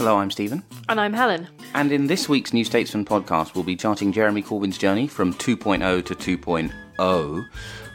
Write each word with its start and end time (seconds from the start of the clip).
Hello, 0.00 0.16
I'm 0.16 0.30
Stephen. 0.30 0.62
And 0.88 0.98
I'm 0.98 1.12
Helen. 1.12 1.46
And 1.74 1.92
in 1.92 2.06
this 2.06 2.26
week's 2.26 2.54
New 2.54 2.64
Statesman 2.64 3.04
podcast, 3.04 3.54
we'll 3.54 3.64
be 3.64 3.76
charting 3.76 4.14
Jeremy 4.14 4.42
Corbyn's 4.42 4.78
journey 4.78 5.06
from 5.06 5.34
2.0 5.34 6.06
to 6.06 6.14
2.0. 6.38 7.46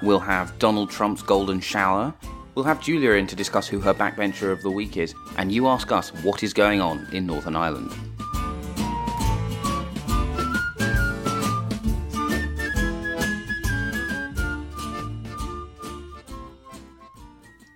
We'll 0.03 0.19
have 0.19 0.59
Donald 0.59 0.91
Trump's 0.91 1.23
golden 1.23 1.59
shower. 1.59 2.13
We'll 2.53 2.65
have 2.65 2.79
Julia 2.79 3.13
in 3.13 3.25
to 3.25 3.35
discuss 3.35 3.67
who 3.67 3.79
her 3.79 3.91
backbencher 3.91 4.51
of 4.51 4.61
the 4.61 4.69
week 4.69 4.97
is. 4.97 5.15
And 5.39 5.51
you 5.51 5.65
ask 5.65 5.91
us 5.91 6.09
what 6.23 6.43
is 6.43 6.53
going 6.53 6.79
on 6.79 7.07
in 7.11 7.25
Northern 7.25 7.55
Ireland. 7.55 7.91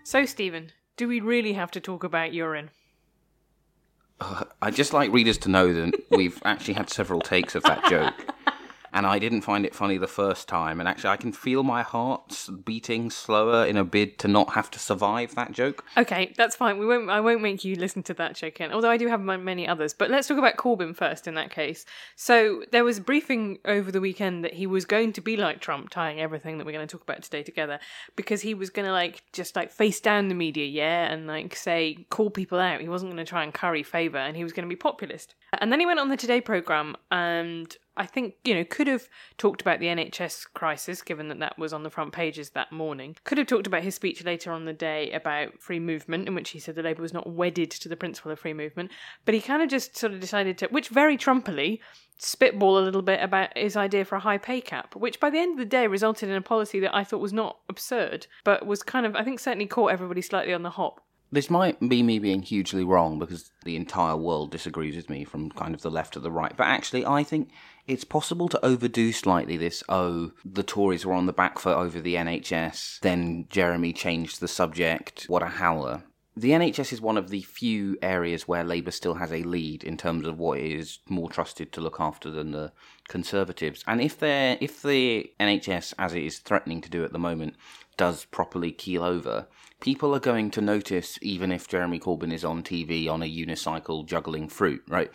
So, 0.03 0.27
Stephen, 0.27 0.71
do 0.97 1.07
we 1.07 1.19
really 1.19 1.53
have 1.53 1.71
to 1.71 1.79
talk 1.79 2.03
about 2.03 2.31
urine? 2.31 2.69
I'd 4.61 4.75
just 4.75 4.93
like 4.93 5.11
readers 5.11 5.37
to 5.39 5.49
know 5.49 5.71
that 5.73 5.93
we've 6.09 6.41
actually 6.43 6.73
had 6.73 6.89
several 6.89 7.21
takes 7.21 7.55
of 7.55 7.63
that 7.63 7.85
joke. 7.89 8.13
And 8.91 9.05
I 9.05 9.19
didn't 9.19 9.41
find 9.41 9.65
it 9.65 9.75
funny 9.75 9.97
the 9.97 10.07
first 10.07 10.47
time. 10.47 10.79
And 10.79 10.89
actually, 10.89 11.11
I 11.11 11.17
can 11.17 11.31
feel 11.31 11.63
my 11.63 11.83
heart 11.83 12.47
beating 12.65 13.09
slower 13.09 13.65
in 13.65 13.77
a 13.77 13.83
bid 13.83 14.17
to 14.19 14.27
not 14.27 14.53
have 14.53 14.71
to 14.71 14.79
survive 14.79 15.35
that 15.35 15.51
joke. 15.51 15.85
Okay, 15.97 16.33
that's 16.37 16.55
fine. 16.55 16.77
We 16.77 16.85
won't. 16.85 17.09
I 17.09 17.21
won't 17.21 17.41
make 17.41 17.63
you 17.63 17.75
listen 17.75 18.03
to 18.03 18.13
that 18.15 18.35
joke 18.35 18.55
again. 18.55 18.71
Although 18.71 18.89
I 18.89 18.97
do 18.97 19.07
have 19.07 19.21
many 19.21 19.67
others. 19.67 19.93
But 19.93 20.09
let's 20.09 20.27
talk 20.27 20.37
about 20.37 20.57
Corbyn 20.57 20.95
first. 20.95 21.27
In 21.27 21.35
that 21.35 21.51
case, 21.51 21.85
so 22.15 22.63
there 22.71 22.83
was 22.83 22.97
a 22.97 23.01
briefing 23.01 23.59
over 23.65 23.91
the 23.91 24.01
weekend 24.01 24.43
that 24.43 24.53
he 24.53 24.67
was 24.67 24.85
going 24.85 25.13
to 25.13 25.21
be 25.21 25.37
like 25.37 25.59
Trump, 25.59 25.89
tying 25.89 26.19
everything 26.19 26.57
that 26.57 26.65
we're 26.65 26.71
going 26.71 26.87
to 26.87 26.91
talk 26.91 27.03
about 27.03 27.21
today 27.21 27.43
together, 27.43 27.79
because 28.15 28.41
he 28.41 28.53
was 28.53 28.69
going 28.69 28.85
to 28.85 28.91
like 28.91 29.23
just 29.33 29.55
like 29.55 29.71
face 29.71 29.99
down 29.99 30.27
the 30.27 30.35
media, 30.35 30.65
yeah, 30.65 31.11
and 31.11 31.27
like 31.27 31.55
say 31.55 32.05
call 32.09 32.29
people 32.29 32.59
out. 32.59 32.81
He 32.81 32.89
wasn't 32.89 33.11
going 33.11 33.23
to 33.23 33.29
try 33.29 33.43
and 33.43 33.53
curry 33.53 33.83
favour, 33.83 34.17
and 34.17 34.35
he 34.35 34.43
was 34.43 34.53
going 34.53 34.65
to 34.65 34.69
be 34.69 34.75
populist. 34.75 35.35
And 35.59 35.71
then 35.71 35.79
he 35.79 35.85
went 35.85 35.99
on 35.99 36.09
the 36.09 36.17
Today 36.17 36.41
program 36.41 36.95
and 37.09 37.75
I 37.99 38.05
think, 38.05 38.35
you 38.45 38.55
know, 38.55 38.63
could 38.63 38.87
have 38.87 39.09
talked 39.37 39.61
about 39.61 39.79
the 39.79 39.87
NHS 39.87 40.47
crisis, 40.53 41.01
given 41.01 41.27
that 41.27 41.39
that 41.39 41.59
was 41.59 41.73
on 41.73 41.83
the 41.83 41.89
front 41.89 42.13
pages 42.13 42.51
that 42.51 42.71
morning. 42.71 43.17
Could 43.25 43.37
have 43.37 43.47
talked 43.47 43.67
about 43.67 43.83
his 43.83 43.93
speech 43.95 44.23
later 44.23 44.53
on 44.53 44.63
the 44.63 44.73
day 44.73 45.11
about 45.11 45.61
free 45.61 45.79
movement, 45.79 46.27
in 46.27 46.33
which 46.33 46.51
he 46.51 46.59
said 46.59 46.75
the 46.75 46.81
Labour 46.81 47.01
was 47.01 47.13
not 47.13 47.29
wedded 47.29 47.69
to 47.71 47.89
the 47.89 47.97
principle 47.97 48.31
of 48.31 48.39
free 48.39 48.53
movement. 48.53 48.89
But 49.25 49.35
he 49.35 49.41
kind 49.41 49.61
of 49.61 49.69
just 49.69 49.97
sort 49.97 50.13
of 50.13 50.21
decided 50.21 50.57
to, 50.59 50.67
which 50.67 50.87
very 50.87 51.17
trumpily, 51.17 51.79
spitball 52.17 52.77
a 52.77 52.83
little 52.83 53.01
bit 53.01 53.21
about 53.21 53.57
his 53.57 53.75
idea 53.75 54.05
for 54.05 54.15
a 54.15 54.21
high 54.21 54.37
pay 54.37 54.61
cap, 54.61 54.95
which 54.95 55.19
by 55.19 55.29
the 55.29 55.39
end 55.39 55.53
of 55.53 55.57
the 55.57 55.65
day 55.65 55.85
resulted 55.85 56.29
in 56.29 56.35
a 56.35 56.41
policy 56.41 56.79
that 56.79 56.95
I 56.95 57.03
thought 57.03 57.19
was 57.19 57.33
not 57.33 57.59
absurd, 57.67 58.27
but 58.45 58.65
was 58.65 58.81
kind 58.81 59.05
of, 59.05 59.15
I 59.15 59.23
think, 59.23 59.39
certainly 59.39 59.65
caught 59.65 59.91
everybody 59.91 60.21
slightly 60.21 60.53
on 60.53 60.63
the 60.63 60.69
hop. 60.69 61.01
This 61.31 61.49
might 61.49 61.79
be 61.87 62.01
me 62.01 62.17
being 62.17 62.41
hugely 62.41 62.83
wrong 62.83 63.19
because 63.19 63.51
the 63.63 63.75
entire 63.75 64.15
world 64.15 64.51
disagrees 64.51 64.95
with 64.95 65.09
me 65.09 65.23
from 65.23 65.51
kind 65.51 65.75
of 65.75 65.81
the 65.81 65.91
left 65.91 66.13
to 66.13 66.19
the 66.19 66.31
right. 66.31 66.55
But 66.57 66.67
actually, 66.67 67.05
I 67.05 67.23
think 67.23 67.49
it's 67.85 68.03
possible 68.03 68.49
to 68.49 68.65
overdo 68.65 69.11
slightly 69.11 69.55
this 69.55 69.83
oh, 69.89 70.31
the 70.43 70.63
Tories 70.63 71.05
were 71.05 71.13
on 71.13 71.27
the 71.27 71.33
back 71.33 71.59
foot 71.59 71.77
over 71.77 72.01
the 72.01 72.15
NHS, 72.15 72.99
then 73.01 73.45
Jeremy 73.49 73.93
changed 73.93 74.39
the 74.39 74.47
subject. 74.47 75.25
What 75.27 75.43
a 75.43 75.47
howler. 75.47 76.03
The 76.39 76.51
NHS 76.51 76.93
is 76.93 77.01
one 77.01 77.17
of 77.17 77.31
the 77.31 77.41
few 77.41 77.97
areas 78.01 78.47
where 78.47 78.63
Labour 78.63 78.91
still 78.91 79.15
has 79.15 79.31
a 79.31 79.43
lead 79.43 79.83
in 79.83 79.97
terms 79.97 80.25
of 80.25 80.39
what 80.39 80.59
is 80.59 80.99
more 81.09 81.29
trusted 81.29 81.73
to 81.73 81.81
look 81.81 81.99
after 81.99 82.31
than 82.31 82.51
the 82.51 82.71
Conservatives. 83.09 83.83
And 83.87 83.99
if 83.99 84.19
they 84.19 84.57
if 84.61 84.81
the 84.81 85.33
NHS, 85.39 85.95
as 85.97 86.13
it 86.13 86.23
is 86.23 86.39
threatening 86.39 86.79
to 86.81 86.89
do 86.89 87.03
at 87.03 87.11
the 87.11 87.19
moment, 87.19 87.55
does 87.99 88.23
properly 88.23 88.71
keel 88.71 89.03
over, 89.03 89.45
people 89.81 90.15
are 90.15 90.21
going 90.21 90.49
to 90.51 90.61
notice 90.61 91.19
even 91.21 91.51
if 91.51 91.67
Jeremy 91.67 91.99
Corbyn 91.99 92.31
is 92.31 92.45
on 92.45 92.63
TV 92.63 93.09
on 93.09 93.21
a 93.21 93.25
unicycle 93.25 94.05
juggling 94.05 94.47
fruit, 94.47 94.81
right? 94.87 95.11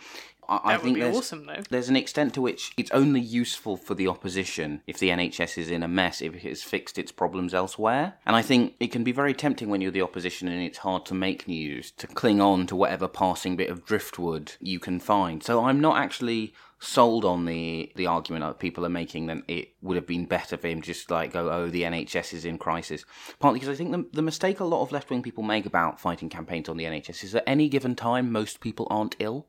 I, 0.49 0.57
That 0.57 0.65
I 0.65 0.73
would 0.73 0.83
think 0.83 0.95
be 0.95 1.01
there's, 1.01 1.17
awesome, 1.17 1.45
though. 1.45 1.61
there's 1.69 1.89
an 1.89 1.95
extent 1.95 2.33
to 2.35 2.41
which 2.41 2.73
it's 2.77 2.91
only 2.91 3.21
useful 3.21 3.77
for 3.77 3.95
the 3.95 4.07
opposition 4.07 4.81
if 4.87 4.97
the 4.97 5.09
NHS 5.09 5.57
is 5.57 5.69
in 5.69 5.83
a 5.83 5.87
mess, 5.87 6.21
if 6.21 6.35
it 6.35 6.43
has 6.43 6.63
fixed 6.63 6.97
its 6.97 7.11
problems 7.11 7.53
elsewhere. 7.53 8.15
And 8.25 8.35
I 8.35 8.41
think 8.41 8.75
it 8.79 8.91
can 8.91 9.03
be 9.03 9.11
very 9.11 9.33
tempting 9.33 9.69
when 9.69 9.81
you're 9.81 9.91
the 9.91 10.01
opposition 10.01 10.47
and 10.47 10.61
it's 10.61 10.79
hard 10.79 11.05
to 11.07 11.13
make 11.13 11.47
news 11.47 11.91
to 11.91 12.07
cling 12.07 12.41
on 12.41 12.67
to 12.67 12.75
whatever 12.75 13.07
passing 13.07 13.55
bit 13.55 13.69
of 13.69 13.85
driftwood 13.85 14.53
you 14.59 14.79
can 14.79 14.99
find. 14.99 15.43
So 15.43 15.65
I'm 15.65 15.79
not 15.79 15.97
actually 15.97 16.53
sold 16.79 17.23
on 17.25 17.45
the 17.45 17.91
the 17.95 18.05
argument 18.05 18.43
that 18.43 18.59
people 18.59 18.85
are 18.85 18.89
making 18.89 19.27
that 19.27 19.37
it 19.47 19.69
would 19.81 19.95
have 19.95 20.05
been 20.05 20.25
better 20.25 20.57
for 20.57 20.67
him 20.67 20.81
just 20.81 21.09
like 21.09 21.31
go 21.31 21.49
oh 21.49 21.69
the 21.69 21.83
NHS 21.83 22.33
is 22.33 22.45
in 22.45 22.57
crisis 22.57 23.05
partly 23.39 23.59
because 23.59 23.73
I 23.73 23.77
think 23.77 23.91
the, 23.91 24.05
the 24.11 24.21
mistake 24.21 24.59
a 24.59 24.65
lot 24.65 24.81
of 24.81 24.91
left 24.91 25.09
wing 25.09 25.23
people 25.23 25.43
make 25.43 25.65
about 25.65 25.99
fighting 25.99 26.29
campaigns 26.29 26.67
on 26.67 26.77
the 26.77 26.83
NHS 26.83 27.23
is 27.23 27.35
at 27.35 27.43
any 27.47 27.69
given 27.69 27.95
time 27.95 28.31
most 28.31 28.59
people 28.59 28.87
aren't 28.89 29.15
ill 29.19 29.47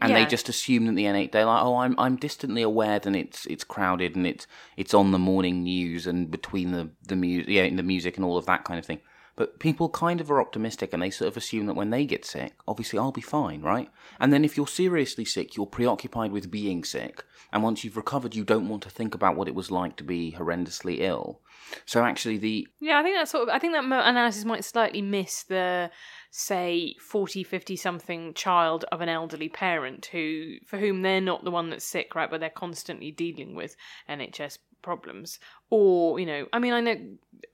and 0.00 0.10
yeah. 0.10 0.20
they 0.20 0.26
just 0.26 0.48
assume 0.48 0.86
that 0.86 0.94
the 0.94 1.04
NH 1.04 1.32
they're 1.32 1.44
like, 1.44 1.62
oh, 1.62 1.76
I'm 1.76 1.94
I'm 1.98 2.16
distantly 2.16 2.62
aware 2.62 2.98
that 2.98 3.16
it's 3.16 3.46
it's 3.46 3.64
crowded 3.64 4.16
and 4.16 4.26
it's 4.26 4.46
it's 4.76 4.94
on 4.94 5.12
the 5.12 5.18
morning 5.18 5.62
news 5.62 6.06
and 6.06 6.30
between 6.30 6.72
the 6.72 6.90
the 7.06 7.16
music, 7.16 7.48
yeah, 7.48 7.68
the 7.68 7.82
music 7.82 8.16
and 8.16 8.24
all 8.24 8.36
of 8.36 8.46
that 8.46 8.64
kind 8.64 8.78
of 8.78 8.86
thing. 8.86 9.00
But 9.36 9.58
people 9.58 9.88
kind 9.88 10.20
of 10.20 10.30
are 10.30 10.40
optimistic 10.40 10.92
and 10.92 11.02
they 11.02 11.10
sort 11.10 11.28
of 11.28 11.36
assume 11.36 11.66
that 11.66 11.74
when 11.74 11.90
they 11.90 12.06
get 12.06 12.24
sick, 12.24 12.52
obviously 12.68 13.00
I'll 13.00 13.10
be 13.10 13.20
fine, 13.20 13.62
right? 13.62 13.90
And 14.20 14.32
then 14.32 14.44
if 14.44 14.56
you're 14.56 14.68
seriously 14.68 15.24
sick, 15.24 15.56
you're 15.56 15.66
preoccupied 15.66 16.30
with 16.30 16.52
being 16.52 16.84
sick, 16.84 17.24
and 17.52 17.62
once 17.62 17.82
you've 17.82 17.96
recovered, 17.96 18.34
you 18.34 18.44
don't 18.44 18.68
want 18.68 18.82
to 18.84 18.90
think 18.90 19.14
about 19.14 19.36
what 19.36 19.48
it 19.48 19.54
was 19.54 19.70
like 19.70 19.96
to 19.96 20.04
be 20.04 20.32
horrendously 20.38 20.98
ill. 21.00 21.40
So 21.86 22.04
actually, 22.04 22.38
the 22.38 22.66
Yeah, 22.80 22.98
I 22.98 23.02
think 23.02 23.16
that 23.16 23.28
sort 23.28 23.48
of 23.48 23.54
I 23.54 23.58
think 23.58 23.72
that 23.74 23.84
analysis 23.84 24.44
might 24.44 24.64
slightly 24.64 25.02
miss 25.02 25.44
the 25.44 25.90
say 26.30 26.96
40 27.00 27.44
50 27.44 27.76
something 27.76 28.34
child 28.34 28.84
of 28.90 29.00
an 29.00 29.08
elderly 29.08 29.48
parent 29.48 30.06
who 30.06 30.56
for 30.66 30.78
whom 30.78 31.02
they're 31.02 31.20
not 31.20 31.44
the 31.44 31.50
one 31.50 31.70
that's 31.70 31.84
sick 31.84 32.16
right 32.16 32.28
but 32.28 32.40
they're 32.40 32.50
constantly 32.50 33.12
dealing 33.12 33.54
with 33.54 33.76
NHS 34.08 34.58
problems 34.82 35.38
or 35.70 36.18
you 36.18 36.26
know 36.26 36.46
I 36.52 36.58
mean 36.58 36.72
I 36.72 36.80
know 36.80 36.96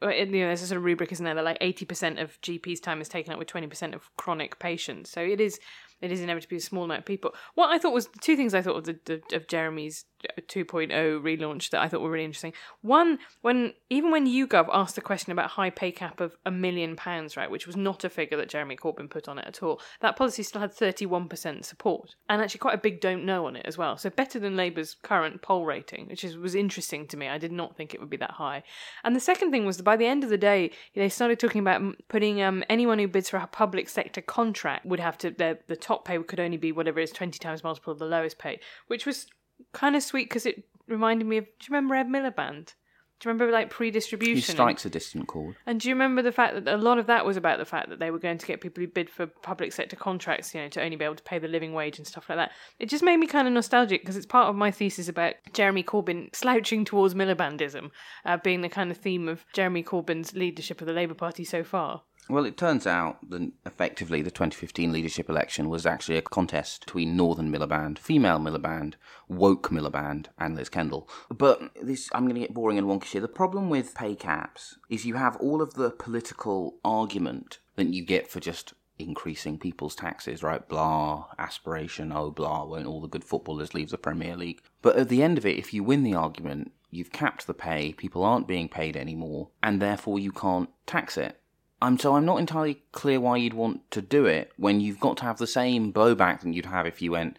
uh, 0.03 0.09
you 0.09 0.25
know 0.25 0.47
there's 0.47 0.63
a 0.63 0.67
sort 0.67 0.79
of 0.79 0.85
rubric 0.85 1.13
isn't 1.13 1.25
there 1.25 1.35
that 1.35 1.45
like 1.45 1.59
80% 1.61 2.23
of 2.23 2.41
GP's 2.41 2.81
time 2.81 3.03
is 3.03 3.09
taken 3.11 3.35
up 3.35 3.39
with 3.39 3.49
20% 3.49 3.95
of 3.95 4.09
chronic 4.17 4.59
patients 4.59 5.11
so 5.11 5.21
it 5.21 5.43
is 5.43 5.61
it 6.01 6.11
is 6.11 6.21
inevitably 6.21 6.57
a 6.57 6.61
small 6.61 6.85
amount 6.85 7.01
of 7.01 7.05
people. 7.05 7.35
What 7.55 7.71
I 7.71 7.79
thought 7.79 7.93
was 7.93 8.09
two 8.21 8.37
things 8.37 8.55
I 8.55 8.63
thought 8.63 8.89
of, 8.89 9.05
the, 9.05 9.23
of 9.33 9.47
Jeremy's 9.49 10.07
2.0 10.41 10.91
relaunch 10.91 11.71
that 11.71 11.81
I 11.81 11.89
thought 11.89 12.01
were 12.01 12.11
really 12.11 12.25
interesting. 12.25 12.53
One, 12.83 13.19
when 13.41 13.75
even 13.89 14.11
when 14.11 14.27
YouGov 14.27 14.69
asked 14.73 14.95
the 14.95 15.01
question 15.01 15.33
about 15.33 15.51
high 15.51 15.71
pay 15.71 15.93
cap 15.93 16.21
of 16.21 16.37
a 16.45 16.51
million 16.51 16.97
pounds, 16.97 17.37
right, 17.37 17.51
which 17.51 17.67
was 17.67 17.77
not 17.77 18.05
a 18.05 18.11
figure 18.11 18.37
that 18.37 18.49
Jeremy 18.49 18.77
Corbyn 18.77 19.11
put 19.11 19.29
on 19.29 19.39
it 19.39 19.47
at 19.47 19.63
all, 19.63 19.81
that 20.01 20.17
policy 20.17 20.43
still 20.43 20.61
had 20.61 20.73
31% 20.75 21.65
support 21.65 22.15
and 22.29 22.43
actually 22.43 22.59
quite 22.59 22.75
a 22.75 22.79
big 22.79 23.01
don't 23.01 23.25
know 23.25 23.47
on 23.47 23.57
it 23.57 23.67
as 23.67 23.79
well. 23.79 23.97
So 23.97 24.11
better 24.11 24.39
than 24.39 24.57
Labour's 24.57 24.95
current 25.03 25.43
poll 25.43 25.65
rating, 25.65 26.07
which 26.09 26.25
is, 26.25 26.37
was 26.37 26.55
interesting 26.55 27.07
to 27.09 27.17
me. 27.17 27.29
I 27.29 27.39
did 27.39 27.53
not 27.53 27.77
think 27.77 27.95
it 27.95 28.01
would 28.01 28.11
be 28.11 28.17
that 28.19 28.33
high. 28.33 28.63
And 29.05 29.15
the 29.15 29.21
second 29.21 29.51
thing 29.51 29.65
was 29.67 29.77
that 29.79 29.83
by 29.85 29.97
the 29.97 30.07
end 30.07 30.25
of 30.25 30.31
the 30.31 30.39
day, 30.39 30.71
they 30.95 31.09
started 31.09 31.39
talking 31.39 31.61
about 31.61 31.83
putting 32.09 32.43
um, 32.43 32.65
anyone 32.69 32.99
who 32.99 33.09
bids 33.09 33.31
for 33.31 33.39
a 33.39 33.47
public 33.47 33.89
sector 33.89 34.21
contract 34.21 34.87
would 34.87 35.01
have 35.01 35.19
to 35.19 35.31
their 35.31 35.59
the 35.67 35.77
top 35.77 36.05
pay 36.05 36.19
could 36.23 36.41
only 36.41 36.57
be 36.57 36.73
whatever 36.73 37.01
it 37.01 37.05
is 37.05 37.11
20 37.11 37.39
times 37.39 37.65
multiple 37.65 37.93
of 37.93 37.99
the 37.99 38.07
lowest 38.07 38.39
pay, 38.39 38.61
which 38.87 39.07
was 39.07 39.27
kind 39.73 39.97
of 39.97 40.03
sweet 40.03 40.29
because 40.29 40.47
it 40.47 40.65
reminded 40.89 41.27
me 41.27 41.39
of. 41.39 41.45
Do 41.45 41.51
you 41.63 41.75
remember 41.75 41.95
Ed 41.95 42.09
Miliband? 42.09 42.75
Do 43.21 43.29
you 43.29 43.35
remember 43.35 43.53
like 43.53 43.69
pre-distribution? 43.69 44.55
strikes 44.55 44.87
a 44.87 44.91
distant 44.91 45.27
chord. 45.27 45.55
And 45.67 45.79
do 45.79 45.91
you 45.91 45.95
remember 45.95 46.23
the 46.23 46.33
fact 46.33 46.55
that 46.55 46.75
a 46.75 46.79
lot 46.79 46.97
of 46.97 47.07
that 47.09 47.27
was 47.27 47.37
about 47.37 47.59
the 47.59 47.67
fact 47.67 47.91
that 47.91 47.99
they 47.99 48.11
were 48.11 48.19
going 48.19 48.39
to 48.39 48.47
get 48.47 48.63
people 48.63 48.81
who 48.83 48.89
bid 48.89 49.11
for 49.11 49.27
public 49.27 49.75
sector 49.75 49.95
contracts, 49.95 50.55
you 50.55 50.63
know, 50.63 50.69
to 50.71 50.83
only 50.83 50.97
be 50.97 51.05
able 51.05 51.17
to 51.17 51.23
pay 51.23 51.39
the 51.39 51.47
living 51.47 51.75
wage 51.75 51.99
and 51.99 52.07
stuff 52.07 52.31
like 52.31 52.39
that? 52.39 52.53
It 52.79 52.89
just 52.89 53.05
made 53.05 53.19
me 53.19 53.27
kind 53.27 53.47
of 53.47 53.53
nostalgic 53.53 54.01
because 54.01 54.17
it's 54.17 54.25
part 54.25 54.49
of 54.49 54.57
my 54.57 54.71
thesis 54.71 55.07
about 55.07 55.35
Jeremy 55.53 55.83
Corbyn 55.83 56.35
slouching 56.35 56.87
towards 56.87 57.15
Milibandism 57.15 57.91
uh, 58.25 58.39
being 58.39 58.63
the 58.63 58.71
kind 58.71 58.91
of 58.91 58.97
theme 58.97 59.29
of 59.29 59.45
Jeremy 59.53 59.83
Corbyn's 59.83 60.35
leadership 60.35 60.81
of 60.81 60.87
the 60.87 60.95
Labour 60.95 61.15
Party 61.15 61.45
so 61.45 61.63
far. 61.63 62.03
Well, 62.31 62.45
it 62.45 62.57
turns 62.57 62.87
out 62.87 63.29
that 63.31 63.51
effectively 63.67 64.23
the 64.23 64.31
2015 64.31 64.93
leadership 64.93 65.29
election 65.29 65.69
was 65.69 65.85
actually 65.85 66.17
a 66.17 66.23
contest 66.23 66.87
between 66.87 67.17
Northern 67.17 67.51
Miliband, 67.51 67.99
female 67.99 68.39
Miliband, 68.39 68.95
woke 69.27 69.71
Miliband, 69.71 70.27
and 70.39 70.55
Liz 70.55 70.69
Kendall. 70.69 71.09
But 71.29 71.73
this, 71.83 72.09
I'm 72.13 72.23
going 72.23 72.37
to 72.37 72.41
get 72.43 72.55
boring 72.55 72.79
and 72.79 72.87
wonkish 72.87 73.13
here. 73.13 73.21
The 73.21 73.27
problem 73.27 73.69
with 73.69 73.97
pay 73.97 74.15
caps 74.15 74.79
is 74.89 75.05
you 75.05 75.15
have 75.15 75.37
all 75.39 75.61
of 75.61 75.75
the 75.75 75.91
political 75.91 76.77
argument 76.85 77.59
that 77.75 77.89
you 77.89 78.05
get 78.05 78.29
for 78.29 78.39
just 78.39 78.75
increasing 78.97 79.59
people's 79.59 79.97
taxes, 79.97 80.45
right? 80.45 80.69
Blah, 80.69 81.27
aspiration, 81.37 82.13
oh 82.13 82.31
blah, 82.31 82.65
won't 82.65 82.87
all 82.87 83.01
the 83.01 83.09
good 83.09 83.25
footballers 83.25 83.75
leave 83.75 83.91
the 83.91 83.99
Premier 83.99 84.37
League? 84.37 84.63
But 84.83 84.97
at 84.97 85.09
the 85.09 85.25
end 85.25 85.37
of 85.37 85.47
it, 85.47 85.59
if 85.59 85.75
you 85.75 85.83
win 85.83 86.05
the 86.05 86.15
argument, 86.15 86.71
you've 86.91 87.11
capped 87.11 87.49
the 87.49 87.55
pay, 87.55 87.93
people 87.93 88.23
aren't 88.23 88.47
being 88.47 88.69
paid 88.69 88.97
anymore, 88.97 89.49
and 89.63 89.83
therefore 89.83 90.21
you 90.21 90.31
can't 90.31 90.69
tax 90.87 91.17
it. 91.17 91.40
I'm 91.83 91.99
so 91.99 92.15
I'm 92.15 92.25
not 92.25 92.39
entirely 92.39 92.83
clear 92.93 93.21
why 93.21 93.37
you'd 93.37 93.55
want 93.55 93.91
to 93.93 94.03
do 94.03 94.27
it 94.27 94.53
when 94.57 94.81
you've 94.81 95.01
got 95.01 95.17
to 95.19 95.25
have 95.25 95.39
the 95.39 95.47
same 95.47 95.93
blowback 95.93 96.41
that 96.41 96.53
you'd 96.53 96.67
have 96.67 96.87
if 96.87 97.01
you 97.01 97.13
went. 97.13 97.39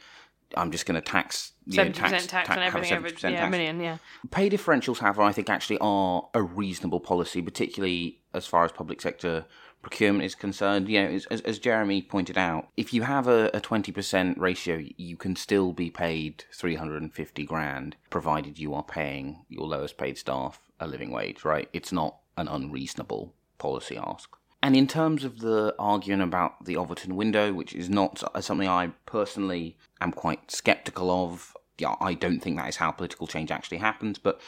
I'm 0.57 0.71
just 0.71 0.85
going 0.85 0.95
to 0.95 1.01
tax 1.01 1.53
Seventy 1.69 2.01
percent 2.01 2.29
tax, 2.29 2.47
ta- 2.47 2.55
on 2.55 2.59
everything 2.59 2.93
over 2.93 3.07
70% 3.09 3.23
yeah, 3.23 3.29
a 3.29 3.31
tax. 3.33 3.51
million, 3.51 3.79
yeah. 3.79 3.97
Pay 4.31 4.49
differentials, 4.49 4.97
however, 4.97 5.21
I 5.21 5.31
think 5.31 5.49
actually 5.49 5.77
are 5.79 6.27
a 6.33 6.41
reasonable 6.41 6.99
policy, 6.99 7.41
particularly 7.41 8.19
as 8.33 8.47
far 8.47 8.65
as 8.65 8.71
public 8.71 8.99
sector 8.99 9.45
procurement 9.81 10.25
is 10.25 10.35
concerned. 10.35 10.89
You 10.89 11.03
know, 11.03 11.09
as, 11.09 11.25
as, 11.27 11.41
as 11.41 11.59
Jeremy 11.59 12.01
pointed 12.01 12.37
out, 12.37 12.67
if 12.77 12.93
you 12.93 13.03
have 13.03 13.27
a, 13.27 13.49
a 13.53 13.61
20% 13.61 14.39
ratio, 14.39 14.83
you 14.97 15.15
can 15.15 15.35
still 15.35 15.71
be 15.71 15.89
paid 15.89 16.45
350 16.51 17.45
grand, 17.45 17.95
provided 18.09 18.59
you 18.59 18.73
are 18.73 18.83
paying 18.83 19.45
your 19.49 19.67
lowest 19.67 19.97
paid 19.97 20.17
staff 20.17 20.59
a 20.79 20.87
living 20.87 21.11
wage, 21.11 21.45
right? 21.45 21.69
It's 21.73 21.91
not 21.91 22.17
an 22.37 22.47
unreasonable 22.47 23.35
policy 23.61 23.97
ask. 23.97 24.29
And 24.63 24.75
in 24.75 24.87
terms 24.87 25.23
of 25.23 25.39
the 25.39 25.73
arguing 25.79 26.21
about 26.21 26.65
the 26.65 26.77
Overton 26.77 27.15
window, 27.15 27.51
which 27.53 27.73
is 27.73 27.89
not 27.89 28.21
uh, 28.23 28.41
something 28.41 28.67
I 28.67 28.91
personally 29.05 29.77
am 29.99 30.11
quite 30.11 30.51
skeptical 30.51 31.09
of, 31.09 31.55
yeah, 31.77 31.95
I 31.99 32.13
don't 32.13 32.39
think 32.41 32.57
that 32.57 32.69
is 32.69 32.75
how 32.75 32.91
political 32.91 33.27
change 33.27 33.49
actually 33.49 33.79
happens. 33.79 34.19
But 34.19 34.39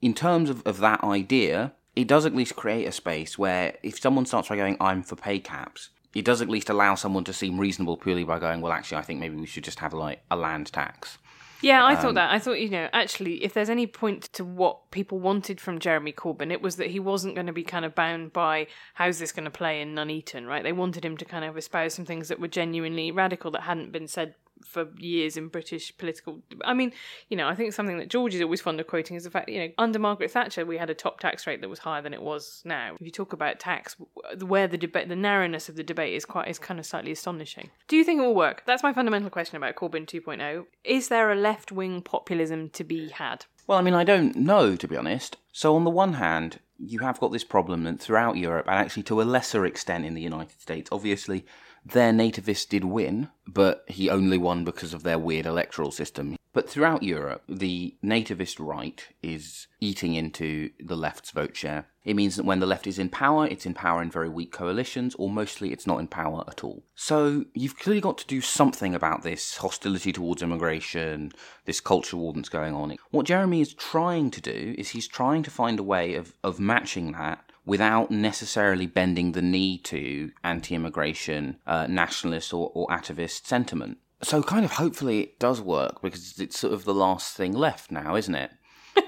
in 0.00 0.14
terms 0.14 0.50
of, 0.50 0.66
of 0.66 0.78
that 0.78 1.04
idea, 1.04 1.72
it 1.94 2.08
does 2.08 2.26
at 2.26 2.34
least 2.34 2.56
create 2.56 2.86
a 2.86 2.92
space 2.92 3.38
where 3.38 3.76
if 3.82 4.00
someone 4.00 4.26
starts 4.26 4.48
by 4.48 4.56
going, 4.56 4.76
I'm 4.80 5.02
for 5.02 5.16
pay 5.16 5.38
caps, 5.38 5.90
it 6.14 6.24
does 6.24 6.42
at 6.42 6.48
least 6.48 6.70
allow 6.70 6.96
someone 6.96 7.24
to 7.24 7.32
seem 7.32 7.60
reasonable 7.60 7.96
purely 7.96 8.24
by 8.24 8.40
going, 8.40 8.60
well, 8.60 8.72
actually, 8.72 8.98
I 8.98 9.02
think 9.02 9.20
maybe 9.20 9.36
we 9.36 9.46
should 9.46 9.64
just 9.64 9.78
have 9.80 9.92
like 9.92 10.22
a 10.30 10.36
land 10.36 10.72
tax. 10.72 11.18
Yeah, 11.62 11.84
I 11.84 11.94
Um, 11.94 12.00
thought 12.00 12.14
that. 12.14 12.30
I 12.30 12.38
thought, 12.38 12.58
you 12.60 12.70
know, 12.70 12.88
actually, 12.92 13.44
if 13.44 13.52
there's 13.52 13.68
any 13.68 13.86
point 13.86 14.24
to 14.32 14.44
what 14.44 14.90
people 14.90 15.18
wanted 15.20 15.60
from 15.60 15.78
Jeremy 15.78 16.12
Corbyn, 16.12 16.50
it 16.50 16.62
was 16.62 16.76
that 16.76 16.88
he 16.90 16.98
wasn't 16.98 17.34
going 17.34 17.46
to 17.46 17.52
be 17.52 17.62
kind 17.64 17.84
of 17.84 17.94
bound 17.94 18.32
by 18.32 18.66
how's 18.94 19.18
this 19.18 19.32
going 19.32 19.44
to 19.44 19.50
play 19.50 19.80
in 19.80 19.94
Nuneaton, 19.94 20.46
right? 20.46 20.62
They 20.62 20.72
wanted 20.72 21.04
him 21.04 21.16
to 21.18 21.24
kind 21.24 21.44
of 21.44 21.56
espouse 21.58 21.94
some 21.94 22.06
things 22.06 22.28
that 22.28 22.40
were 22.40 22.48
genuinely 22.48 23.10
radical 23.10 23.50
that 23.52 23.62
hadn't 23.62 23.92
been 23.92 24.08
said 24.08 24.34
for 24.64 24.88
years 24.98 25.36
in 25.36 25.48
British 25.48 25.96
political. 25.96 26.42
I 26.64 26.74
mean, 26.74 26.92
you 27.28 27.36
know, 27.36 27.48
I 27.48 27.54
think 27.54 27.72
something 27.72 27.98
that 27.98 28.08
George 28.08 28.34
is 28.34 28.40
always 28.40 28.60
fond 28.60 28.80
of 28.80 28.86
quoting 28.86 29.16
is 29.16 29.24
the 29.24 29.30
fact, 29.30 29.48
you 29.48 29.60
know, 29.60 29.68
under 29.78 29.98
Margaret 29.98 30.30
Thatcher, 30.30 30.64
we 30.64 30.78
had 30.78 30.90
a 30.90 30.94
top 30.94 31.20
tax 31.20 31.46
rate 31.46 31.60
that 31.60 31.68
was 31.68 31.80
higher 31.80 32.02
than 32.02 32.14
it 32.14 32.22
was 32.22 32.62
now. 32.64 32.94
If 32.94 33.02
you 33.02 33.10
talk 33.10 33.32
about 33.32 33.58
tax, 33.58 33.96
where 34.40 34.66
the 34.66 34.78
debate, 34.78 35.08
the 35.08 35.16
narrowness 35.16 35.68
of 35.68 35.76
the 35.76 35.82
debate 35.82 36.14
is 36.14 36.24
quite 36.24 36.48
is 36.48 36.58
kind 36.58 36.80
of 36.80 36.86
slightly 36.86 37.12
astonishing. 37.12 37.70
Do 37.88 37.96
you 37.96 38.04
think 38.04 38.20
it 38.20 38.24
will 38.24 38.34
work? 38.34 38.62
That's 38.66 38.82
my 38.82 38.92
fundamental 38.92 39.30
question 39.30 39.56
about 39.56 39.76
Corbyn 39.76 40.06
2.0. 40.06 40.66
Is 40.84 41.08
there 41.08 41.30
a 41.30 41.36
left 41.36 41.72
wing 41.72 42.02
populism 42.02 42.70
to 42.70 42.84
be 42.84 43.08
had? 43.08 43.46
Well, 43.66 43.78
I 43.78 43.82
mean, 43.82 43.94
I 43.94 44.04
don't 44.04 44.34
know, 44.36 44.74
to 44.76 44.88
be 44.88 44.96
honest. 44.96 45.36
So, 45.52 45.76
on 45.76 45.84
the 45.84 45.90
one 45.90 46.14
hand, 46.14 46.58
you 46.78 47.00
have 47.00 47.20
got 47.20 47.32
this 47.32 47.44
problem 47.44 47.84
that 47.84 48.00
throughout 48.00 48.36
Europe, 48.36 48.66
and 48.66 48.76
actually 48.76 49.02
to 49.04 49.20
a 49.20 49.24
lesser 49.24 49.66
extent 49.66 50.04
in 50.04 50.14
the 50.14 50.22
United 50.22 50.60
States, 50.60 50.88
obviously, 50.90 51.44
their 51.84 52.12
nativists 52.12 52.68
did 52.68 52.84
win, 52.84 53.28
but 53.46 53.84
he 53.88 54.10
only 54.10 54.38
won 54.38 54.64
because 54.64 54.94
of 54.94 55.02
their 55.02 55.18
weird 55.18 55.46
electoral 55.46 55.90
system. 55.90 56.36
But 56.52 56.68
throughout 56.68 57.04
Europe, 57.04 57.42
the 57.48 57.96
nativist 58.04 58.56
right 58.58 59.06
is 59.22 59.68
eating 59.80 60.14
into 60.14 60.70
the 60.80 60.96
left's 60.96 61.30
vote 61.30 61.56
share. 61.56 61.86
It 62.04 62.16
means 62.16 62.34
that 62.36 62.44
when 62.44 62.58
the 62.58 62.66
left 62.66 62.88
is 62.88 62.98
in 62.98 63.08
power, 63.08 63.46
it's 63.46 63.66
in 63.66 63.74
power 63.74 64.02
in 64.02 64.10
very 64.10 64.28
weak 64.28 64.50
coalitions, 64.50 65.14
or 65.14 65.30
mostly 65.30 65.72
it's 65.72 65.86
not 65.86 66.00
in 66.00 66.08
power 66.08 66.42
at 66.48 66.64
all. 66.64 66.82
So 66.96 67.44
you've 67.54 67.78
clearly 67.78 68.00
got 68.00 68.18
to 68.18 68.26
do 68.26 68.40
something 68.40 68.94
about 68.94 69.22
this 69.22 69.58
hostility 69.58 70.12
towards 70.12 70.42
immigration, 70.42 71.32
this 71.66 71.80
culture 71.80 72.16
war 72.16 72.32
that's 72.32 72.48
going 72.48 72.74
on. 72.74 72.96
What 73.10 73.26
Jeremy 73.26 73.60
is 73.60 73.74
trying 73.74 74.32
to 74.32 74.40
do 74.40 74.74
is 74.76 74.88
he's 74.88 75.06
trying 75.06 75.44
to 75.44 75.50
find 75.50 75.78
a 75.78 75.84
way 75.84 76.14
of, 76.14 76.34
of 76.42 76.58
matching 76.58 77.12
that 77.12 77.49
without 77.64 78.10
necessarily 78.10 78.86
bending 78.86 79.32
the 79.32 79.42
knee 79.42 79.78
to 79.78 80.30
anti 80.42 80.74
immigration, 80.74 81.58
uh, 81.66 81.86
nationalist, 81.88 82.52
or, 82.52 82.70
or 82.74 82.86
atavist 82.88 83.46
sentiment. 83.46 83.98
So, 84.22 84.42
kind 84.42 84.64
of 84.64 84.72
hopefully 84.72 85.20
it 85.20 85.38
does 85.38 85.60
work 85.60 86.02
because 86.02 86.38
it's 86.38 86.58
sort 86.58 86.74
of 86.74 86.84
the 86.84 86.94
last 86.94 87.36
thing 87.36 87.52
left 87.52 87.90
now, 87.90 88.16
isn't 88.16 88.34
it? 88.34 88.50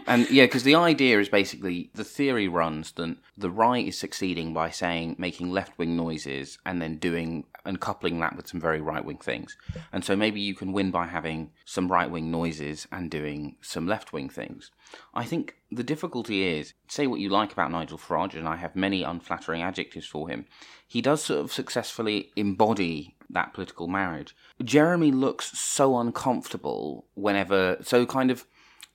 And 0.06 0.28
yeah, 0.30 0.44
because 0.44 0.62
the 0.62 0.74
idea 0.74 1.20
is 1.20 1.28
basically 1.28 1.90
the 1.94 2.04
theory 2.04 2.48
runs 2.48 2.92
that 2.92 3.16
the 3.36 3.50
right 3.50 3.86
is 3.86 3.98
succeeding 3.98 4.52
by 4.52 4.70
saying 4.70 5.16
making 5.18 5.50
left 5.50 5.78
wing 5.78 5.96
noises 5.96 6.58
and 6.66 6.80
then 6.80 6.96
doing 6.96 7.44
and 7.64 7.80
coupling 7.80 8.18
that 8.20 8.36
with 8.36 8.48
some 8.48 8.60
very 8.60 8.80
right 8.80 9.04
wing 9.04 9.18
things. 9.18 9.56
And 9.92 10.04
so 10.04 10.16
maybe 10.16 10.40
you 10.40 10.54
can 10.54 10.72
win 10.72 10.90
by 10.90 11.06
having 11.06 11.52
some 11.64 11.90
right 11.90 12.10
wing 12.10 12.30
noises 12.30 12.88
and 12.90 13.10
doing 13.10 13.56
some 13.60 13.86
left 13.86 14.12
wing 14.12 14.28
things. 14.28 14.70
I 15.14 15.24
think 15.24 15.56
the 15.70 15.84
difficulty 15.84 16.42
is 16.44 16.74
say 16.88 17.06
what 17.06 17.20
you 17.20 17.28
like 17.28 17.52
about 17.52 17.70
Nigel 17.70 17.98
Farage, 17.98 18.34
and 18.34 18.48
I 18.48 18.56
have 18.56 18.76
many 18.76 19.02
unflattering 19.02 19.62
adjectives 19.62 20.06
for 20.06 20.28
him. 20.28 20.46
He 20.86 21.00
does 21.00 21.22
sort 21.24 21.40
of 21.40 21.52
successfully 21.52 22.30
embody 22.36 23.16
that 23.30 23.54
political 23.54 23.88
marriage. 23.88 24.36
Jeremy 24.62 25.10
looks 25.10 25.58
so 25.58 25.98
uncomfortable 25.98 27.06
whenever, 27.14 27.78
so 27.82 28.04
kind 28.04 28.30
of 28.30 28.44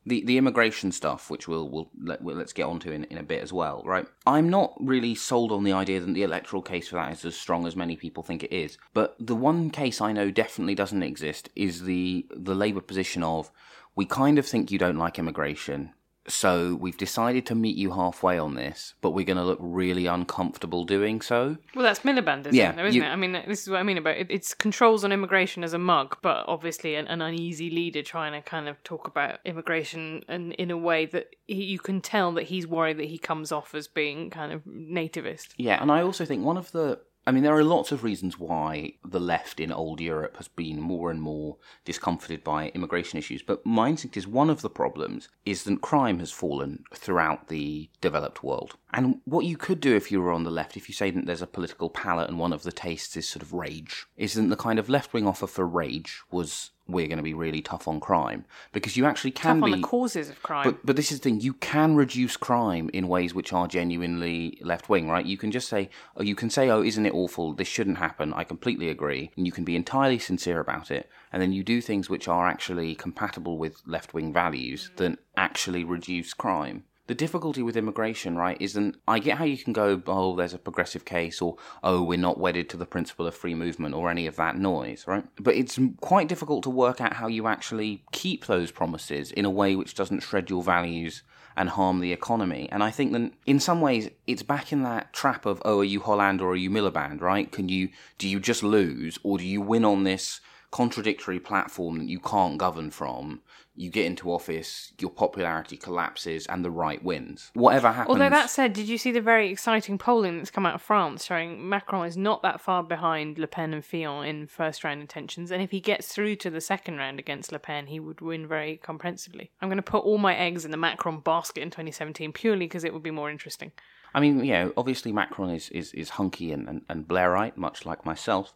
the 0.08 0.24
the 0.26 0.38
immigration 0.38 0.92
stuff, 0.92 1.30
which 1.30 1.48
we'll 1.48 1.70
we'll, 1.70 1.90
let, 2.02 2.22
we'll 2.22 2.36
let's 2.36 2.54
get 2.54 2.66
onto 2.66 2.92
in 2.92 3.04
in 3.06 3.18
a 3.18 3.24
bit 3.24 3.44
as 3.44 3.52
well, 3.52 3.84
right? 3.86 4.08
I'm 4.26 4.50
not 4.50 4.74
really 4.80 5.16
sold 5.16 5.52
on 5.52 5.64
the 5.64 5.74
idea 5.74 6.00
that 6.00 6.14
the 6.14 6.24
electoral 6.24 6.62
case 6.62 6.88
for 6.88 6.96
that 6.96 7.12
is 7.12 7.26
as 7.26 7.36
strong 7.36 7.68
as 7.68 7.76
many 7.76 7.96
people 7.96 8.24
think 8.24 8.44
it 8.44 8.54
is. 8.54 8.78
But 8.94 9.16
the 9.20 9.36
one 9.36 9.70
case 9.70 10.00
I 10.02 10.14
know 10.14 10.32
definitely 10.32 10.76
doesn't 10.76 11.04
exist 11.04 11.50
is 11.56 11.84
the 11.84 12.26
the 12.32 12.56
Labour 12.56 12.82
position 12.82 13.22
of 13.22 13.52
we 13.96 14.06
kind 14.06 14.40
of 14.40 14.46
think 14.46 14.72
you 14.72 14.80
don't 14.80 14.98
like 14.98 15.20
immigration. 15.20 15.94
So 16.30 16.76
we've 16.76 16.98
decided 16.98 17.46
to 17.46 17.56
meet 17.56 17.78
you 17.78 17.92
halfway 17.92 18.38
on 18.38 18.56
this, 18.56 18.94
but 19.02 19.12
we're 19.12 19.26
going 19.26 19.38
to 19.38 19.44
look 19.46 19.60
really 19.62 20.08
uncomfortable 20.08 20.84
doing 20.84 21.22
so. 21.22 21.58
Well, 21.74 21.84
that's 21.84 22.02
Miliband, 22.02 22.42
isn't 22.42 22.54
Yeah, 22.56 22.72
it? 22.72 22.76
Though, 22.76 22.86
isn't 22.86 23.02
you- 23.02 23.08
it? 23.08 23.12
I 23.12 23.16
mean, 23.16 23.32
this 23.48 23.64
is 23.64 23.70
what 23.70 23.80
I 23.80 23.84
mean 23.84 23.98
about 23.98 24.18
it. 24.18 24.28
It's 24.30 24.54
controls 24.54 25.04
on 25.06 25.12
immigration 25.14 25.64
as 25.64 25.74
a 25.74 25.78
mug, 25.78 26.18
but 26.22 26.44
obviously 26.48 26.96
an, 26.96 27.08
an 27.08 27.22
uneasy 27.22 27.70
leader 27.70 28.04
trying 28.04 28.34
to 28.34 28.42
kind 28.42 28.68
of 28.68 28.84
talk 28.84 29.08
about 29.08 29.40
immigration 29.46 30.24
and 30.28 30.52
in 30.54 30.70
a 30.70 30.78
way 30.78 31.06
that 31.06 31.28
he, 31.46 31.64
you 31.64 31.80
can 31.80 32.02
tell 32.02 32.34
that 32.34 32.44
he's 32.44 32.68
worried 32.68 32.98
that 32.98 33.06
he 33.08 33.18
comes 33.18 33.52
off 33.52 33.74
as 33.74 33.88
being 33.88 34.30
kind 34.30 34.52
of 34.52 34.64
nativist. 34.66 35.48
Yeah, 35.58 35.82
and 35.82 35.92
I 35.92 36.02
also 36.02 36.26
think 36.26 36.44
one 36.44 36.58
of 36.58 36.72
the. 36.74 37.00
I 37.28 37.32
mean, 37.32 37.44
there 37.44 37.58
are 37.58 37.64
lots 37.64 37.92
of 37.92 38.06
reasons 38.06 38.40
why 38.40 38.94
the 39.04 39.20
left 39.20 39.60
in 39.60 39.70
old 39.70 40.00
Europe 40.00 40.38
has 40.38 40.48
been 40.48 40.80
more 40.80 41.12
and 41.12 41.22
more 41.22 41.58
discomforted 41.84 42.42
by 42.42 42.70
immigration 42.70 43.20
issues, 43.20 43.42
but 43.42 43.66
my 43.66 43.90
instinct 43.90 44.16
is 44.16 44.26
one 44.26 44.50
of 44.50 44.62
the 44.62 44.70
problems 44.70 45.28
is 45.46 45.66
that 45.66 45.82
crime 45.82 46.20
has 46.20 46.32
fallen 46.32 46.86
throughout 46.96 47.50
the 47.50 47.90
developed 48.00 48.46
world. 48.46 48.78
And 48.94 49.20
what 49.26 49.46
you 49.46 49.58
could 49.58 49.82
do 49.82 49.96
if 49.96 50.12
you 50.12 50.22
were 50.22 50.32
on 50.32 50.44
the 50.44 50.52
left, 50.52 50.78
if 50.78 50.88
you 50.88 50.96
say 50.96 51.12
that 51.12 51.26
there's 51.26 51.42
a 51.42 51.48
political 51.48 51.90
palette 51.90 52.30
and 52.30 52.40
one 52.40 52.54
of 52.54 52.64
the 52.64 52.72
tastes 52.72 53.18
is 53.18 53.28
sort 53.28 53.44
of 53.44 53.54
rage, 53.54 54.08
isn't 54.16 54.50
the 54.50 54.56
kind 54.56 54.80
of 54.80 54.88
left 54.88 55.14
wing 55.14 55.28
offer 55.28 55.46
for 55.46 55.68
rage 55.68 56.22
was 56.32 56.72
we're 56.88 57.08
going 57.08 57.18
to 57.18 57.24
be 57.24 57.34
really 57.34 57.62
tough 57.62 57.86
on 57.86 58.00
crime 58.00 58.46
because 58.72 58.96
you 58.96 59.06
actually 59.06 59.32
can 59.32 59.60
Tough 59.60 59.66
be 59.66 59.74
on 59.74 59.82
the 59.82 59.88
causes 59.88 60.30
of 60.30 60.42
crime. 60.42 60.64
but 60.64 60.86
but 60.86 60.96
this 60.96 61.12
is 61.12 61.20
the 61.20 61.24
thing: 61.24 61.42
you 61.42 61.54
can 61.54 61.98
reduce 61.98 62.38
crime 62.38 62.90
in 62.94 63.10
ways 63.10 63.34
which 63.34 63.52
are 63.52 63.68
genuinely 63.68 64.58
left 64.62 64.88
wing, 64.88 65.10
right? 65.10 65.26
You 65.26 65.38
can 65.38 65.52
just 65.52 65.68
say, 65.68 65.90
oh, 66.16 66.24
you 66.24 66.34
can 66.34 66.50
say, 66.50 66.70
oh, 66.70 66.82
isn't 66.82 67.06
it 67.06 67.14
awful? 67.14 67.54
This 67.54 67.68
shouldn't 67.68 67.98
happen. 67.98 68.34
I 68.34 68.46
completely 68.46 68.90
agree, 68.90 69.32
and 69.36 69.46
you 69.46 69.52
can 69.52 69.66
be 69.66 69.76
entirely 69.76 70.18
sincere 70.18 70.62
about 70.62 70.90
it, 70.92 71.10
and 71.34 71.42
then 71.42 71.52
you 71.52 71.62
do 71.62 71.82
things 71.82 72.10
which 72.10 72.30
are 72.30 72.48
actually 72.48 72.96
compatible 72.96 73.58
with 73.58 73.82
left 73.86 74.14
wing 74.14 74.32
values 74.32 74.92
that 74.96 75.20
actually 75.36 75.84
reduce 75.84 76.34
crime. 76.34 76.86
The 77.08 77.16
difficulty 77.16 77.62
with 77.62 77.78
immigration, 77.78 78.38
right, 78.38 78.58
isn't 78.60 78.98
I 79.08 79.20
get 79.20 79.38
how 79.38 79.46
you 79.46 79.58
can 79.58 79.72
go, 79.72 80.02
oh, 80.08 80.36
there's 80.36 80.54
a 80.54 80.58
progressive 80.58 81.06
case, 81.06 81.42
or 81.42 81.56
oh, 81.84 82.04
we're 82.04 82.18
not 82.18 82.38
wedded 82.38 82.70
to 82.70 82.78
the 82.78 82.86
principle 82.86 83.26
of 83.26 83.34
free 83.34 83.56
movement, 83.56 83.96
or 83.96 84.10
any 84.10 84.28
of 84.28 84.36
that 84.36 84.58
noise, 84.58 85.06
right? 85.08 85.24
But 85.40 85.56
it's 85.56 85.80
quite 86.02 86.28
difficult 86.28 86.64
to 86.64 86.70
work 86.70 87.00
out 87.00 87.14
how 87.14 87.28
you 87.28 87.48
actually 87.48 88.04
keep 88.12 88.46
those 88.46 88.72
promises 88.72 89.32
in 89.32 89.46
a 89.46 89.50
way 89.50 89.76
which 89.76 89.96
doesn't 89.96 90.20
shred 90.20 90.50
your 90.50 90.64
values 90.64 91.24
and 91.56 91.70
harm 91.70 92.02
the 92.02 92.12
economy. 92.12 92.68
And 92.72 92.84
I 92.84 92.92
think 92.92 93.14
that 93.14 93.32
in 93.46 93.60
some 93.60 93.80
ways 93.80 94.10
it's 94.28 94.44
back 94.44 94.72
in 94.72 94.84
that 94.84 95.14
trap 95.14 95.46
of 95.46 95.62
oh, 95.66 95.80
are 95.80 95.86
you 95.86 96.02
Hollande 96.02 96.42
or 96.42 96.52
are 96.52 96.56
you 96.56 96.70
Miliband? 96.70 97.22
Right? 97.22 97.52
Can 97.52 97.68
you 97.70 97.90
do 98.18 98.28
you 98.28 98.40
just 98.40 98.64
lose 98.64 99.18
or 99.24 99.38
do 99.38 99.46
you 99.46 99.62
win 99.62 99.84
on 99.84 100.04
this? 100.04 100.40
contradictory 100.70 101.40
platform 101.40 101.98
that 101.98 102.10
you 102.10 102.20
can't 102.20 102.58
govern 102.58 102.92
from, 102.92 103.42
you 103.78 103.92
get 103.92 104.06
into 104.06 104.32
office, 104.32 104.92
your 105.00 105.12
popularity 105.12 105.78
collapses, 105.78 106.48
and 106.48 106.66
the 106.66 106.72
right 106.72 107.04
wins. 107.04 107.52
Whatever 107.54 107.92
happens. 107.92 108.10
Although 108.10 108.30
that 108.32 108.50
said, 108.50 108.74
did 108.74 108.90
you 108.90 108.98
see 108.98 109.12
the 109.12 109.22
very 109.22 109.52
exciting 109.52 109.98
polling 109.98 110.38
that's 110.38 110.50
come 110.50 110.66
out 110.66 110.76
of 110.76 110.82
France 110.82 111.26
showing 111.26 111.70
Macron 111.70 112.08
is 112.08 112.18
not 112.18 112.42
that 112.42 112.60
far 112.60 112.82
behind 112.82 113.38
Le 113.38 113.48
Pen 113.48 113.74
and 113.74 113.86
Fillon 113.86 114.26
in 114.26 114.48
first 114.48 114.84
round 114.84 115.00
intentions, 115.00 115.52
and 115.52 115.62
if 115.62 115.72
he 115.72 115.80
gets 115.80 116.08
through 116.08 116.36
to 116.38 116.50
the 116.50 116.60
second 116.60 116.98
round 116.98 117.20
against 117.20 117.52
Le 117.52 117.60
Pen, 117.60 117.88
he 117.88 118.00
would 118.00 118.20
win 118.20 118.48
very 118.48 118.78
comprehensively. 118.78 119.52
I'm 119.62 119.70
going 119.70 119.78
to 119.78 119.84
put 119.84 120.04
all 120.04 120.18
my 120.18 120.36
eggs 120.36 120.66
in 120.66 120.72
the 120.72 120.78
Macron 120.78 121.20
basket 121.20 121.62
in 121.62 121.70
2017 121.70 122.34
purely 122.34 122.66
because 122.66 122.84
it 122.84 122.94
would 122.94 123.04
be 123.04 123.12
more 123.12 123.30
interesting. 123.30 123.72
I 124.14 124.20
mean, 124.20 124.44
you 124.44 124.54
know, 124.54 124.74
obviously 124.78 125.12
Macron 125.12 125.52
is, 125.52 125.70
is, 125.70 125.94
is 125.94 126.10
hunky 126.12 126.52
and, 126.52 126.68
and, 126.68 126.82
and 126.90 127.08
Blairite, 127.08 127.58
much 127.58 127.86
like 127.86 128.06
myself, 128.06 128.56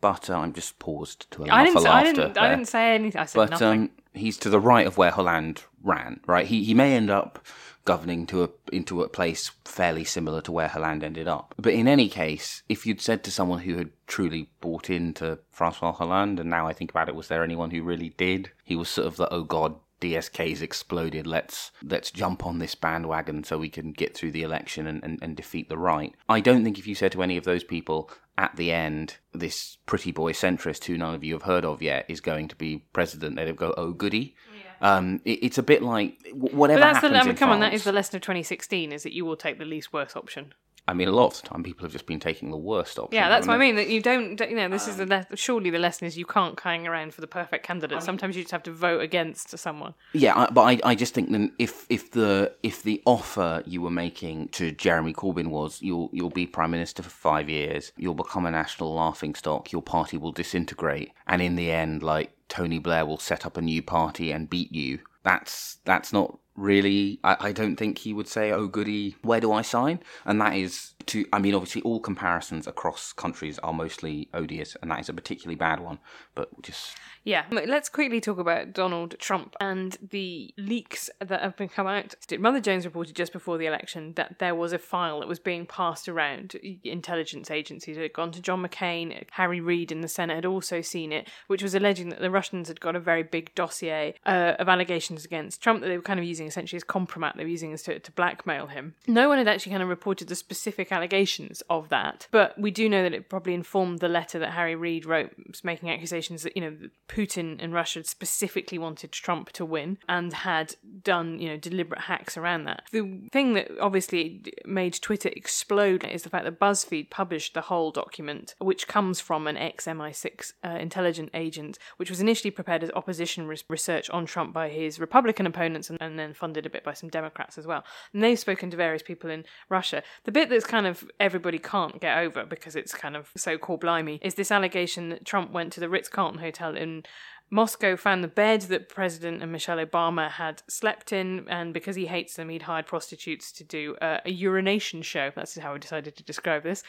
but 0.00 0.28
uh, 0.30 0.38
I'm 0.38 0.52
just 0.52 0.78
paused 0.78 1.30
to 1.32 1.42
allow 1.44 1.54
I 1.56 1.64
didn't. 1.64 1.76
for 1.76 1.82
Say, 1.82 1.88
I 1.88 2.02
laughter. 2.02 2.12
didn't. 2.12 2.38
I 2.38 2.48
didn't 2.50 2.68
say 2.68 2.94
anything. 2.94 3.20
I 3.20 3.24
said 3.26 3.38
but 3.38 3.50
nothing. 3.50 3.68
um, 3.82 3.90
he's 4.14 4.36
to 4.38 4.50
the 4.50 4.60
right 4.60 4.86
of 4.86 4.96
where 4.98 5.10
Hollande 5.10 5.62
ran. 5.82 6.20
Right, 6.26 6.46
he 6.46 6.64
he 6.64 6.74
may 6.74 6.94
end 6.94 7.10
up 7.10 7.44
governing 7.86 8.26
to 8.26 8.44
a 8.44 8.48
into 8.72 9.02
a 9.02 9.08
place 9.08 9.50
fairly 9.64 10.04
similar 10.04 10.40
to 10.42 10.52
where 10.52 10.68
Hollande 10.68 11.02
ended 11.04 11.26
up. 11.28 11.54
But 11.58 11.72
in 11.72 11.88
any 11.88 12.08
case, 12.08 12.62
if 12.68 12.86
you'd 12.86 13.00
said 13.00 13.24
to 13.24 13.30
someone 13.30 13.60
who 13.60 13.76
had 13.76 13.90
truly 14.06 14.50
bought 14.60 14.90
into 14.90 15.38
Francois 15.50 15.92
Hollande, 15.92 16.40
and 16.40 16.50
now 16.50 16.66
I 16.66 16.72
think 16.72 16.90
about 16.90 17.08
it, 17.08 17.14
was 17.14 17.28
there 17.28 17.42
anyone 17.42 17.70
who 17.70 17.82
really 17.82 18.10
did? 18.10 18.50
He 18.64 18.76
was 18.76 18.88
sort 18.88 19.06
of 19.06 19.16
the 19.16 19.32
oh 19.32 19.42
god. 19.44 19.74
DSK's 20.00 20.62
exploded. 20.62 21.26
Let's 21.26 21.70
let's 21.82 22.10
jump 22.10 22.46
on 22.46 22.58
this 22.58 22.74
bandwagon 22.74 23.44
so 23.44 23.58
we 23.58 23.68
can 23.68 23.92
get 23.92 24.16
through 24.16 24.32
the 24.32 24.42
election 24.42 24.86
and, 24.86 25.02
and, 25.04 25.18
and 25.22 25.36
defeat 25.36 25.68
the 25.68 25.78
right. 25.78 26.14
I 26.28 26.40
don't 26.40 26.64
think 26.64 26.78
if 26.78 26.86
you 26.86 26.94
said 26.94 27.12
to 27.12 27.22
any 27.22 27.36
of 27.36 27.44
those 27.44 27.64
people 27.64 28.10
at 28.38 28.56
the 28.56 28.72
end, 28.72 29.18
this 29.32 29.76
pretty 29.84 30.12
boy 30.12 30.32
centrist 30.32 30.84
who 30.84 30.96
none 30.96 31.14
of 31.14 31.22
you 31.22 31.34
have 31.34 31.42
heard 31.42 31.64
of 31.64 31.82
yet 31.82 32.06
is 32.08 32.20
going 32.20 32.48
to 32.48 32.56
be 32.56 32.84
president, 32.92 33.36
they'd 33.36 33.56
go, 33.56 33.74
oh 33.76 33.92
goody. 33.92 34.34
Um, 34.82 35.20
it, 35.26 35.40
it's 35.42 35.58
a 35.58 35.62
bit 35.62 35.82
like 35.82 36.16
whatever 36.32 36.80
but 36.80 36.92
that's 36.92 37.00
the. 37.02 37.08
happens 37.08 37.26
I 37.26 37.28
mean, 37.28 37.36
come 37.36 37.50
on. 37.50 37.60
That 37.60 37.74
is 37.74 37.84
the 37.84 37.92
lesson 37.92 38.16
of 38.16 38.22
2016. 38.22 38.92
Is 38.92 39.02
that 39.02 39.12
you 39.12 39.26
will 39.26 39.36
take 39.36 39.58
the 39.58 39.66
least 39.66 39.92
worst 39.92 40.16
option. 40.16 40.54
I 40.90 40.94
mean, 40.94 41.08
a 41.08 41.12
lot 41.12 41.26
of 41.32 41.40
the 41.42 41.48
time 41.48 41.62
people 41.62 41.84
have 41.84 41.92
just 41.92 42.06
been 42.06 42.20
taking 42.20 42.50
the 42.50 42.56
worst 42.56 42.98
option. 42.98 43.14
Yeah, 43.16 43.28
that's 43.28 43.46
what 43.46 43.54
I 43.54 43.58
mean. 43.58 43.76
That 43.76 43.88
you 43.88 44.00
don't. 44.02 44.36
don't- 44.36 44.50
You 44.50 44.56
know, 44.56 44.68
this 44.68 44.88
is 44.88 44.98
Um, 45.00 45.08
the 45.08 45.26
le- 45.30 45.36
surely 45.36 45.70
the 45.70 45.78
lesson 45.78 46.06
is 46.08 46.18
you 46.18 46.26
can't 46.26 46.58
hang 46.58 46.86
around 46.86 47.14
for 47.14 47.20
the 47.20 47.26
perfect 47.26 47.64
candidate. 47.64 48.02
Sometimes 48.02 48.36
you 48.36 48.42
just 48.42 48.52
have 48.52 48.62
to 48.64 48.72
vote 48.72 49.00
against 49.00 49.56
someone. 49.58 49.94
Yeah, 50.12 50.34
I, 50.36 50.50
but 50.50 50.62
I, 50.62 50.80
I 50.90 50.94
just 50.94 51.14
think 51.14 51.30
that 51.30 51.50
if 51.58 51.86
if 51.88 52.10
the 52.10 52.52
if 52.62 52.82
the 52.82 53.00
offer 53.06 53.62
you 53.66 53.80
were 53.82 53.90
making 54.04 54.48
to 54.58 54.72
Jeremy 54.72 55.12
Corbyn 55.12 55.48
was 55.48 55.80
you'll 55.80 56.10
you'll 56.12 56.30
be 56.30 56.46
prime 56.46 56.72
minister 56.72 57.02
for 57.02 57.10
five 57.10 57.48
years, 57.48 57.92
you'll 57.96 58.14
become 58.24 58.44
a 58.46 58.50
national 58.50 58.92
laughing 58.94 59.34
stock, 59.36 59.70
your 59.72 59.82
party 59.82 60.16
will 60.16 60.32
disintegrate, 60.32 61.12
and 61.26 61.40
in 61.40 61.54
the 61.56 61.70
end, 61.70 62.02
like 62.02 62.32
Tony 62.48 62.78
Blair 62.80 63.06
will 63.06 63.18
set 63.18 63.46
up 63.46 63.56
a 63.56 63.62
new 63.62 63.82
party 63.82 64.32
and 64.32 64.50
beat 64.50 64.72
you. 64.74 64.98
That's 65.22 65.78
that's 65.84 66.12
not 66.12 66.38
really. 66.60 67.18
I, 67.24 67.36
I 67.40 67.52
don't 67.52 67.76
think 67.76 67.98
he 67.98 68.12
would 68.12 68.28
say, 68.28 68.52
"Oh 68.52 68.66
goody, 68.66 69.16
where 69.22 69.40
do 69.40 69.52
I 69.52 69.62
sign?" 69.62 70.00
And 70.24 70.40
that 70.40 70.54
is 70.54 70.94
to. 71.06 71.24
I 71.32 71.38
mean, 71.38 71.54
obviously, 71.54 71.82
all 71.82 72.00
comparisons 72.00 72.66
across 72.66 73.12
countries 73.12 73.58
are 73.60 73.72
mostly 73.72 74.28
odious, 74.34 74.76
and 74.80 74.90
that 74.90 75.00
is 75.00 75.08
a 75.08 75.14
particularly 75.14 75.56
bad 75.56 75.80
one. 75.80 75.98
But 76.34 76.62
just 76.62 76.96
Yeah, 77.24 77.44
let's 77.50 77.88
quickly 77.88 78.20
talk 78.20 78.38
about 78.38 78.72
Donald 78.72 79.16
Trump 79.18 79.54
and 79.60 79.96
the 80.10 80.54
leaks 80.56 81.10
that 81.20 81.42
have 81.42 81.56
been 81.56 81.68
come 81.68 81.86
out. 81.86 82.14
Mother 82.38 82.60
Jones 82.60 82.84
reported 82.84 83.14
just 83.16 83.32
before 83.32 83.58
the 83.58 83.66
election 83.66 84.14
that 84.14 84.38
there 84.38 84.54
was 84.54 84.72
a 84.72 84.78
file 84.78 85.20
that 85.20 85.28
was 85.28 85.38
being 85.38 85.66
passed 85.66 86.08
around 86.08 86.54
intelligence 86.84 87.50
agencies. 87.50 87.96
Had 87.96 88.12
gone 88.12 88.32
to 88.32 88.40
John 88.40 88.66
McCain. 88.66 89.24
Harry 89.32 89.60
Reid 89.60 89.92
in 89.92 90.00
the 90.00 90.08
Senate 90.08 90.36
had 90.36 90.46
also 90.46 90.80
seen 90.80 91.12
it, 91.12 91.28
which 91.46 91.62
was 91.62 91.74
alleging 91.74 92.08
that 92.10 92.20
the 92.20 92.30
Russians 92.30 92.68
had 92.68 92.80
got 92.80 92.96
a 92.96 93.00
very 93.00 93.22
big 93.22 93.54
dossier 93.54 94.14
uh, 94.24 94.54
of 94.58 94.68
allegations 94.68 95.24
against 95.24 95.62
Trump 95.62 95.80
that 95.80 95.88
they 95.88 95.96
were 95.96 96.02
kind 96.02 96.20
of 96.20 96.24
using 96.24 96.49
essentially 96.50 96.76
as 96.76 96.84
kompromat. 96.84 97.36
They 97.36 97.44
were 97.44 97.48
using 97.48 97.72
as 97.72 97.82
to, 97.84 97.98
to 97.98 98.12
blackmail 98.12 98.66
him. 98.66 98.94
No 99.06 99.28
one 99.28 99.38
had 99.38 99.48
actually 99.48 99.70
kind 99.70 99.82
of 99.82 99.88
reported 99.88 100.28
the 100.28 100.34
specific 100.34 100.92
allegations 100.92 101.62
of 101.70 101.88
that, 101.88 102.26
but 102.30 102.58
we 102.58 102.70
do 102.70 102.88
know 102.88 103.02
that 103.02 103.14
it 103.14 103.28
probably 103.28 103.54
informed 103.54 104.00
the 104.00 104.08
letter 104.08 104.38
that 104.38 104.52
Harry 104.52 104.74
Reid 104.74 105.06
wrote, 105.06 105.32
making 105.62 105.90
accusations 105.90 106.42
that 106.42 106.56
you 106.56 106.62
know 106.62 106.76
Putin 107.08 107.56
and 107.60 107.72
Russia 107.72 108.02
specifically 108.04 108.78
wanted 108.78 109.12
Trump 109.12 109.50
to 109.52 109.64
win 109.64 109.98
and 110.08 110.32
had 110.32 110.74
done 111.02 111.38
you 111.38 111.48
know 111.48 111.56
deliberate 111.56 112.02
hacks 112.02 112.36
around 112.36 112.64
that. 112.64 112.82
The 112.92 113.28
thing 113.32 113.54
that 113.54 113.70
obviously 113.80 114.42
made 114.64 114.94
Twitter 115.00 115.30
explode 115.34 116.04
is 116.04 116.22
the 116.22 116.30
fact 116.30 116.44
that 116.44 116.60
BuzzFeed 116.60 117.10
published 117.10 117.54
the 117.54 117.62
whole 117.62 117.90
document, 117.90 118.54
which 118.58 118.88
comes 118.88 119.20
from 119.20 119.46
an 119.46 119.56
ex 119.56 119.86
MI6 119.86 120.52
uh, 120.64 120.68
intelligence 120.70 121.30
agent, 121.34 121.78
which 121.96 122.10
was 122.10 122.20
initially 122.20 122.50
prepared 122.50 122.82
as 122.82 122.90
opposition 122.92 123.46
res- 123.46 123.64
research 123.68 124.10
on 124.10 124.26
Trump 124.26 124.52
by 124.52 124.68
his 124.68 124.98
Republican 124.98 125.46
opponents 125.46 125.90
and, 125.90 125.98
and 126.00 126.18
then 126.18 126.29
funded 126.36 126.66
a 126.66 126.70
bit 126.70 126.84
by 126.84 126.92
some 126.92 127.08
Democrats 127.08 127.58
as 127.58 127.66
well. 127.66 127.84
And 128.12 128.22
they've 128.22 128.38
spoken 128.38 128.70
to 128.70 128.76
various 128.76 129.02
people 129.02 129.30
in 129.30 129.44
Russia. 129.68 130.02
The 130.24 130.32
bit 130.32 130.48
that's 130.48 130.66
kind 130.66 130.86
of 130.86 131.04
everybody 131.18 131.58
can't 131.58 132.00
get 132.00 132.18
over 132.18 132.44
because 132.44 132.76
it's 132.76 132.94
kind 132.94 133.16
of 133.16 133.30
so 133.36 133.58
called 133.58 133.80
blimey 133.80 134.18
is 134.22 134.34
this 134.34 134.50
allegation 134.50 135.10
that 135.10 135.24
Trump 135.24 135.52
went 135.52 135.72
to 135.74 135.80
the 135.80 135.88
Ritz 135.88 136.08
Carlton 136.08 136.40
Hotel 136.40 136.76
in 136.76 137.04
Moscow 137.50 137.96
found 137.96 138.22
the 138.22 138.28
bed 138.28 138.62
that 138.62 138.88
President 138.88 139.42
and 139.42 139.50
Michelle 139.50 139.84
Obama 139.84 140.30
had 140.30 140.62
slept 140.68 141.12
in, 141.12 141.46
and 141.48 141.74
because 141.74 141.96
he 141.96 142.06
hates 142.06 142.36
them, 142.36 142.48
he'd 142.48 142.62
hired 142.62 142.86
prostitutes 142.86 143.50
to 143.52 143.64
do 143.64 143.96
uh, 143.96 144.18
a 144.24 144.30
urination 144.30 145.02
show. 145.02 145.32
That's 145.34 145.58
how 145.58 145.74
I 145.74 145.78
decided 145.78 146.16
to 146.16 146.22
describe 146.22 146.62
this, 146.62 146.84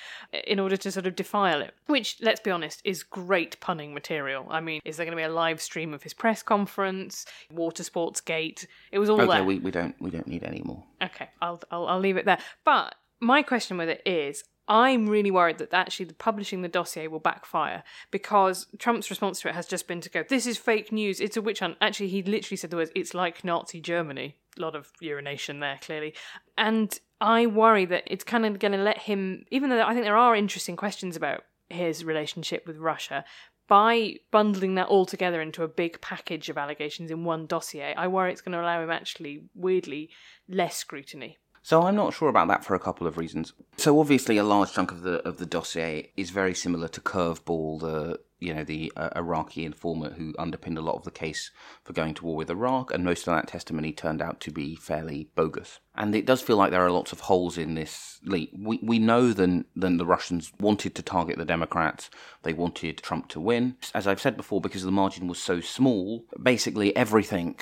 in 0.45 0.59
order 0.59 0.77
to 0.77 0.91
sort 0.91 1.07
of 1.07 1.15
defile 1.15 1.61
it. 1.61 1.73
Which, 1.87 2.17
let's 2.21 2.39
be 2.39 2.51
honest, 2.51 2.81
is 2.83 3.01
great 3.01 3.59
punning 3.59 3.93
material. 3.93 4.45
I 4.49 4.61
mean, 4.61 4.81
is 4.85 4.97
there 4.97 5.05
going 5.05 5.17
to 5.17 5.21
be 5.21 5.25
a 5.25 5.33
live 5.33 5.61
stream 5.61 5.93
of 5.93 6.03
his 6.03 6.13
press 6.13 6.43
conference, 6.43 7.25
Water 7.51 7.83
Sports 7.83 8.21
Gate? 8.21 8.67
It 8.91 8.99
was 8.99 9.09
all 9.09 9.19
okay, 9.21 9.31
there. 9.31 9.43
we, 9.43 9.59
we 9.59 9.71
don't 9.71 9.95
we 9.99 10.11
don't 10.11 10.27
need 10.27 10.43
any 10.43 10.61
more. 10.63 10.83
Okay, 11.01 11.29
I'll, 11.41 11.61
I'll 11.71 11.87
I'll 11.87 11.99
leave 11.99 12.17
it 12.17 12.25
there. 12.25 12.39
But 12.63 12.95
my 13.19 13.41
question 13.41 13.77
with 13.77 13.89
it 13.89 14.01
is, 14.05 14.43
I'm 14.71 15.07
really 15.09 15.31
worried 15.31 15.57
that 15.57 15.73
actually 15.73 16.05
the 16.05 16.13
publishing 16.13 16.61
the 16.61 16.69
dossier 16.69 17.09
will 17.09 17.19
backfire 17.19 17.83
because 18.09 18.67
Trump's 18.79 19.09
response 19.09 19.41
to 19.41 19.49
it 19.49 19.55
has 19.55 19.67
just 19.67 19.85
been 19.85 19.99
to 19.99 20.09
go, 20.09 20.23
"This 20.23 20.47
is 20.47 20.57
fake 20.57 20.93
news. 20.93 21.19
It's 21.19 21.35
a 21.35 21.41
witch 21.41 21.59
hunt." 21.59 21.77
Actually, 21.81 22.07
he 22.07 22.23
literally 22.23 22.55
said 22.55 22.71
the 22.71 22.77
words, 22.77 22.91
"It's 22.95 23.13
like 23.13 23.43
Nazi 23.43 23.81
Germany." 23.81 24.37
A 24.57 24.61
lot 24.61 24.75
of 24.75 24.93
urination 25.01 25.59
there, 25.59 25.77
clearly, 25.81 26.13
and 26.57 26.97
I 27.19 27.47
worry 27.47 27.83
that 27.85 28.05
it's 28.07 28.23
kind 28.23 28.45
of 28.45 28.59
going 28.59 28.71
to 28.71 28.77
let 28.77 28.99
him. 28.99 29.45
Even 29.51 29.69
though 29.69 29.83
I 29.83 29.93
think 29.93 30.05
there 30.05 30.15
are 30.15 30.37
interesting 30.37 30.77
questions 30.77 31.17
about 31.17 31.43
his 31.69 32.05
relationship 32.05 32.65
with 32.65 32.77
Russia, 32.77 33.25
by 33.67 34.15
bundling 34.31 34.75
that 34.75 34.87
all 34.87 35.05
together 35.05 35.41
into 35.41 35.63
a 35.63 35.67
big 35.67 35.99
package 35.99 36.47
of 36.47 36.57
allegations 36.57 37.11
in 37.11 37.25
one 37.25 37.45
dossier, 37.45 37.93
I 37.95 38.07
worry 38.07 38.31
it's 38.31 38.41
going 38.41 38.53
to 38.53 38.61
allow 38.61 38.81
him 38.81 38.89
actually, 38.89 39.43
weirdly, 39.53 40.11
less 40.47 40.77
scrutiny. 40.77 41.37
So 41.63 41.83
I'm 41.83 41.95
not 41.95 42.13
sure 42.13 42.29
about 42.29 42.47
that 42.47 42.65
for 42.65 42.73
a 42.73 42.79
couple 42.79 43.05
of 43.05 43.17
reasons. 43.17 43.53
So 43.77 43.99
obviously, 43.99 44.37
a 44.37 44.43
large 44.43 44.73
chunk 44.73 44.91
of 44.91 45.01
the 45.01 45.25
of 45.27 45.37
the 45.37 45.45
dossier 45.45 46.11
is 46.17 46.31
very 46.31 46.55
similar 46.55 46.87
to 46.89 47.01
Curveball, 47.01 47.79
the 47.79 48.19
you 48.39 48.53
know 48.53 48.63
the 48.63 48.91
uh, 48.95 49.09
Iraqi 49.15 49.63
informant 49.63 50.15
who 50.15 50.33
underpinned 50.39 50.79
a 50.79 50.81
lot 50.81 50.95
of 50.95 51.03
the 51.03 51.11
case 51.11 51.51
for 51.83 51.93
going 51.93 52.15
to 52.15 52.25
war 52.25 52.35
with 52.35 52.49
Iraq, 52.49 52.91
and 52.91 53.05
most 53.05 53.27
of 53.27 53.35
that 53.35 53.47
testimony 53.47 53.93
turned 53.93 54.21
out 54.21 54.39
to 54.41 54.51
be 54.51 54.75
fairly 54.75 55.29
bogus. 55.35 55.79
And 55.95 56.15
it 56.15 56.25
does 56.25 56.41
feel 56.41 56.57
like 56.57 56.71
there 56.71 56.85
are 56.85 56.91
lots 56.91 57.11
of 57.11 57.21
holes 57.21 57.57
in 57.57 57.75
this 57.75 58.19
leak. 58.23 58.49
We 58.57 58.79
we 58.81 58.97
know 58.97 59.31
then 59.31 59.65
then 59.75 59.97
the 59.97 60.05
Russians 60.05 60.51
wanted 60.59 60.95
to 60.95 61.03
target 61.03 61.37
the 61.37 61.45
Democrats. 61.45 62.09
They 62.41 62.53
wanted 62.53 62.97
Trump 62.97 63.29
to 63.29 63.39
win. 63.39 63.77
As 63.93 64.07
I've 64.07 64.21
said 64.21 64.35
before, 64.35 64.61
because 64.61 64.83
the 64.83 64.91
margin 64.91 65.27
was 65.27 65.39
so 65.39 65.61
small, 65.61 66.25
basically 66.41 66.95
everything 66.95 67.59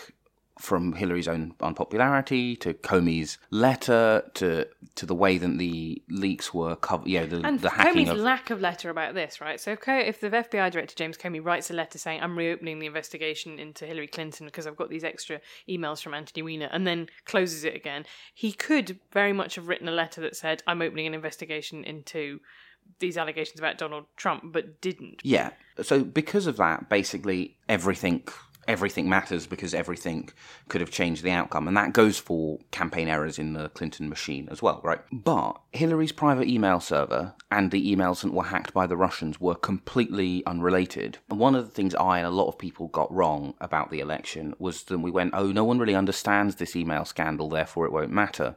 from 0.60 0.92
Hillary's 0.92 1.28
own 1.28 1.54
unpopularity 1.62 2.56
to 2.58 2.74
Comey's 2.74 3.38
letter 3.50 4.30
to 4.34 4.68
to 4.96 5.06
the 5.06 5.16
way 5.16 5.38
that 5.38 5.58
the 5.58 6.02
leaks 6.10 6.54
were 6.54 6.76
covered, 6.76 7.08
yeah, 7.08 7.26
the, 7.26 7.42
And 7.46 7.62
the 7.62 7.70
hacking 7.70 8.06
Comey's 8.06 8.10
of 8.10 8.18
lack 8.18 8.50
of 8.50 8.60
letter 8.60 8.90
about 8.90 9.14
this, 9.14 9.40
right? 9.40 9.60
So 9.60 9.72
if, 9.72 9.80
Co- 9.80 9.98
if 9.98 10.20
the 10.20 10.30
FBI 10.30 10.70
director 10.70 10.96
James 10.96 11.18
Comey 11.18 11.44
writes 11.44 11.72
a 11.72 11.74
letter 11.74 11.98
saying 11.98 12.22
I'm 12.22 12.38
reopening 12.38 12.80
the 12.80 12.88
investigation 12.88 13.58
into 13.58 13.86
Hillary 13.86 14.08
Clinton 14.08 14.48
because 14.48 14.68
I've 14.68 14.76
got 14.76 14.90
these 14.90 15.06
extra 15.06 15.40
emails 15.70 16.04
from 16.04 16.14
Anthony 16.14 16.44
Weiner, 16.44 16.70
and 16.74 16.86
then 16.86 17.08
closes 17.24 17.64
it 17.64 17.76
again, 17.76 18.06
he 18.34 18.52
could 18.52 19.00
very 19.14 19.32
much 19.32 19.56
have 19.56 19.70
written 19.70 19.88
a 19.88 19.94
letter 19.94 20.20
that 20.22 20.36
said 20.36 20.62
I'm 20.68 20.82
opening 20.82 21.08
an 21.08 21.14
investigation 21.14 21.86
into 21.86 22.42
these 23.00 23.18
allegations 23.18 23.60
about 23.60 23.78
Donald 23.78 24.06
Trump, 24.18 24.44
but 24.52 24.82
didn't. 24.82 25.22
yeah. 25.24 25.52
So 25.82 26.04
because 26.04 26.48
of 26.48 26.58
that, 26.58 26.90
basically 26.90 27.58
everything 27.70 28.28
everything 28.70 29.10
matters 29.10 29.48
because 29.48 29.74
everything 29.74 30.30
could 30.68 30.80
have 30.80 30.92
changed 30.92 31.24
the 31.24 31.32
outcome. 31.32 31.68
And 31.68 31.76
that 31.76 31.92
goes 31.92 32.20
for 32.20 32.60
campaign 32.70 33.10
errors 33.10 33.40
in 33.40 33.54
the 33.54 33.70
Clinton 33.70 34.08
machine 34.08 34.48
as 34.52 34.62
well, 34.62 34.80
right? 34.84 35.02
But 35.12 35.60
Hillary's 35.72 36.12
private 36.12 36.48
email 36.48 36.80
server 36.80 37.34
and 37.50 37.72
the 37.72 37.96
emails 37.96 38.22
that 38.22 38.32
were 38.32 38.44
hacked 38.44 38.72
by 38.72 38.86
the 38.86 38.96
Russians 38.96 39.42
were 39.42 39.56
completely 39.56 40.46
unrelated. 40.46 41.18
And 41.32 41.40
one 41.40 41.56
of 41.56 41.66
the 41.66 41.72
things 41.72 41.96
I 41.96 42.20
and 42.20 42.28
a 42.28 42.30
lot 42.30 42.48
of 42.48 42.60
people 42.60 42.90
got 42.90 43.12
wrong 43.12 43.56
about 43.60 43.90
the 43.90 44.02
election 44.02 44.54
was 44.60 44.84
that 44.84 45.00
we 45.00 45.10
went, 45.10 45.34
oh, 45.34 45.52
no 45.52 45.64
one 45.64 45.80
really 45.80 45.96
understands 45.96 46.56
this 46.56 46.76
email 46.76 47.06
scandal, 47.06 47.50
therefore 47.50 47.88
it 47.88 47.92
won't 47.92 48.12
matter. 48.12 48.56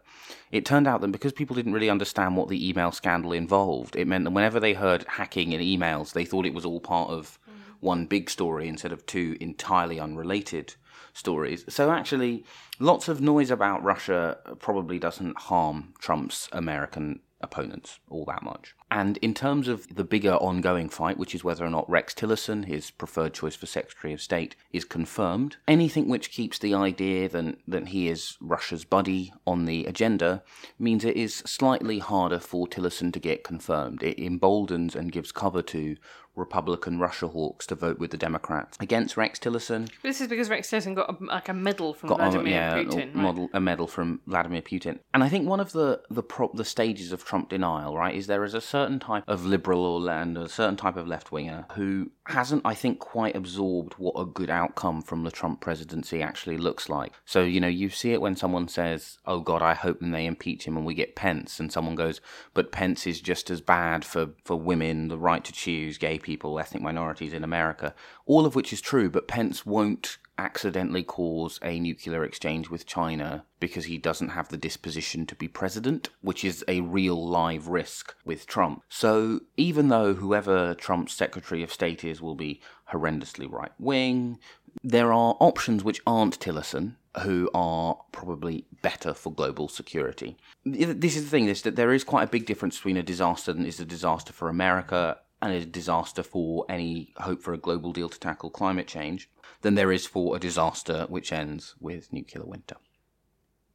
It 0.50 0.66
turned 0.66 0.86
out 0.86 1.00
that 1.00 1.12
because 1.12 1.32
people 1.32 1.56
didn't 1.56 1.72
really 1.72 1.88
understand 1.88 2.36
what 2.36 2.48
the 2.48 2.68
email 2.68 2.92
scandal 2.92 3.32
involved, 3.32 3.96
it 3.96 4.06
meant 4.06 4.24
that 4.24 4.32
whenever 4.32 4.60
they 4.60 4.74
heard 4.74 5.06
hacking 5.08 5.52
in 5.52 5.62
emails, 5.62 6.12
they 6.12 6.26
thought 6.26 6.44
it 6.44 6.52
was 6.52 6.66
all 6.66 6.80
part 6.80 7.08
of 7.08 7.38
one 7.82 8.06
big 8.06 8.30
story 8.30 8.68
instead 8.68 8.92
of 8.92 9.04
two 9.04 9.36
entirely 9.40 9.98
unrelated 10.00 10.74
stories. 11.12 11.64
So 11.68 11.90
actually, 11.90 12.44
lots 12.78 13.08
of 13.08 13.20
noise 13.20 13.50
about 13.50 13.82
Russia 13.82 14.38
probably 14.60 14.98
doesn't 14.98 15.38
harm 15.38 15.92
Trump's 15.98 16.48
American 16.52 17.20
opponents 17.42 17.98
all 18.08 18.24
that 18.24 18.42
much. 18.42 18.74
And 18.90 19.16
in 19.18 19.34
terms 19.34 19.68
of 19.68 19.94
the 19.94 20.04
bigger 20.04 20.34
ongoing 20.34 20.88
fight, 20.88 21.18
which 21.18 21.34
is 21.34 21.42
whether 21.42 21.64
or 21.64 21.70
not 21.70 21.88
Rex 21.90 22.14
Tillerson, 22.14 22.66
his 22.66 22.90
preferred 22.90 23.34
choice 23.34 23.56
for 23.56 23.66
Secretary 23.66 24.12
of 24.12 24.20
State, 24.20 24.54
is 24.70 24.84
confirmed, 24.84 25.56
anything 25.66 26.08
which 26.08 26.30
keeps 26.30 26.58
the 26.58 26.74
idea 26.74 27.28
that, 27.28 27.56
that 27.66 27.88
he 27.88 28.08
is 28.08 28.36
Russia's 28.40 28.84
buddy 28.84 29.32
on 29.46 29.64
the 29.64 29.86
agenda 29.86 30.42
means 30.78 31.04
it 31.04 31.16
is 31.16 31.36
slightly 31.36 31.98
harder 31.98 32.38
for 32.38 32.66
Tillerson 32.66 33.12
to 33.12 33.18
get 33.18 33.44
confirmed. 33.44 34.02
It 34.02 34.22
emboldens 34.22 34.94
and 34.94 35.10
gives 35.10 35.32
cover 35.32 35.62
to 35.62 35.96
Republican 36.34 36.98
Russia 36.98 37.28
hawks 37.28 37.66
to 37.66 37.74
vote 37.74 37.98
with 37.98 38.10
the 38.10 38.16
Democrats 38.16 38.78
against 38.80 39.16
Rex 39.16 39.38
Tillerson. 39.38 39.90
This 40.02 40.20
is 40.20 40.28
because 40.28 40.48
Rex 40.48 40.70
Tillerson 40.70 40.94
got 40.94 41.10
a, 41.10 41.24
like 41.24 41.48
a 41.48 41.54
medal 41.54 41.92
from 41.92 42.08
Got 42.08 42.18
Vladimir 42.18 42.52
yeah, 42.52 42.74
Putin. 42.74 42.92
a, 42.92 42.96
right? 42.96 43.16
model, 43.16 43.50
a 43.52 43.60
medal 43.60 43.86
from 43.86 44.20
Vladimir 44.26 44.62
Putin. 44.62 44.98
And 45.12 45.22
I 45.22 45.28
think 45.28 45.46
one 45.46 45.60
of 45.60 45.72
the 45.72 46.00
the 46.10 46.22
pro- 46.22 46.52
the 46.54 46.64
stages 46.64 47.12
of 47.12 47.24
Trump 47.24 47.50
denial, 47.50 47.96
right, 47.96 48.14
is 48.14 48.26
there 48.26 48.44
is 48.44 48.54
a 48.54 48.60
certain 48.60 48.98
type 48.98 49.24
of 49.26 49.44
liberal 49.44 49.84
or 49.84 50.10
and 50.10 50.38
a 50.38 50.48
certain 50.48 50.76
type 50.76 50.96
of 50.96 51.06
left 51.06 51.32
winger 51.32 51.66
who 51.74 52.10
hasn't, 52.26 52.62
I 52.64 52.74
think, 52.74 52.98
quite 52.98 53.36
absorbed 53.36 53.94
what 53.94 54.14
a 54.18 54.24
good 54.24 54.50
outcome 54.50 55.02
from 55.02 55.24
the 55.24 55.30
Trump 55.30 55.60
presidency 55.60 56.22
actually 56.22 56.56
looks 56.56 56.88
like. 56.88 57.12
So 57.26 57.42
you 57.42 57.60
know, 57.60 57.68
you 57.68 57.90
see 57.90 58.12
it 58.12 58.20
when 58.20 58.36
someone 58.36 58.68
says, 58.68 59.18
"Oh 59.26 59.40
God, 59.40 59.60
I 59.60 59.74
hope 59.74 59.98
they 60.00 60.26
impeach 60.26 60.64
him 60.64 60.76
and 60.78 60.86
we 60.86 60.94
get 60.94 61.14
Pence," 61.14 61.60
and 61.60 61.70
someone 61.70 61.94
goes, 61.94 62.20
"But 62.54 62.72
Pence 62.72 63.06
is 63.06 63.20
just 63.20 63.50
as 63.50 63.60
bad 63.60 64.04
for 64.04 64.30
for 64.44 64.56
women, 64.56 65.08
the 65.08 65.18
right 65.18 65.44
to 65.44 65.52
choose, 65.52 65.98
gay 65.98 66.18
people, 66.22 66.58
ethnic 66.58 66.82
minorities 66.82 67.32
in 67.32 67.44
America." 67.44 67.94
All 68.24 68.46
of 68.46 68.54
which 68.54 68.72
is 68.72 68.80
true, 68.80 69.10
but 69.10 69.28
Pence 69.28 69.66
won't 69.66 70.18
accidentally 70.38 71.02
cause 71.02 71.58
a 71.62 71.78
nuclear 71.78 72.24
exchange 72.24 72.70
with 72.70 72.86
China 72.86 73.44
because 73.60 73.84
he 73.84 73.98
doesn't 73.98 74.30
have 74.30 74.48
the 74.48 74.56
disposition 74.56 75.26
to 75.26 75.34
be 75.34 75.46
president, 75.46 76.08
which 76.20 76.42
is 76.42 76.64
a 76.66 76.80
real 76.80 77.28
live 77.28 77.68
risk 77.68 78.14
with 78.24 78.46
Trump. 78.46 78.82
So 78.88 79.40
even 79.56 79.88
though 79.88 80.14
whoever 80.14 80.74
Trump's 80.74 81.12
Secretary 81.12 81.62
of 81.62 81.72
State 81.72 82.02
is 82.02 82.22
will 82.22 82.34
be 82.34 82.60
horrendously 82.90 83.50
right 83.50 83.72
wing, 83.78 84.38
there 84.82 85.12
are 85.12 85.36
options 85.38 85.84
which 85.84 86.00
aren't 86.06 86.40
Tillerson 86.40 86.96
who 87.22 87.50
are 87.52 87.98
probably 88.10 88.64
better 88.80 89.12
for 89.12 89.30
global 89.32 89.68
security. 89.68 90.38
This 90.64 91.14
is 91.14 91.24
the 91.24 91.30
thing, 91.30 91.44
is 91.44 91.60
that 91.62 91.76
there 91.76 91.92
is 91.92 92.04
quite 92.04 92.22
a 92.24 92.30
big 92.30 92.46
difference 92.46 92.78
between 92.78 92.96
a 92.96 93.02
disaster 93.02 93.52
that 93.52 93.66
is 93.66 93.78
a 93.80 93.84
disaster 93.84 94.32
for 94.32 94.48
America 94.48 95.18
and 95.42 95.52
a 95.52 95.66
disaster 95.66 96.22
for 96.22 96.64
any 96.68 97.12
hope 97.18 97.42
for 97.42 97.52
a 97.52 97.58
global 97.58 97.92
deal 97.92 98.08
to 98.08 98.18
tackle 98.18 98.48
climate 98.48 98.86
change 98.86 99.28
than 99.62 99.74
there 99.74 99.90
is 99.90 100.06
for 100.06 100.36
a 100.36 100.38
disaster 100.38 101.04
which 101.08 101.32
ends 101.32 101.74
with 101.80 102.12
nuclear 102.12 102.44
winter. 102.44 102.76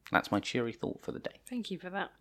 That's 0.10 0.32
my 0.32 0.40
cheery 0.40 0.72
thought 0.72 1.02
for 1.02 1.12
the 1.12 1.20
day. 1.20 1.42
Thank 1.48 1.70
you 1.70 1.78
for 1.78 1.90
that. 1.90 2.12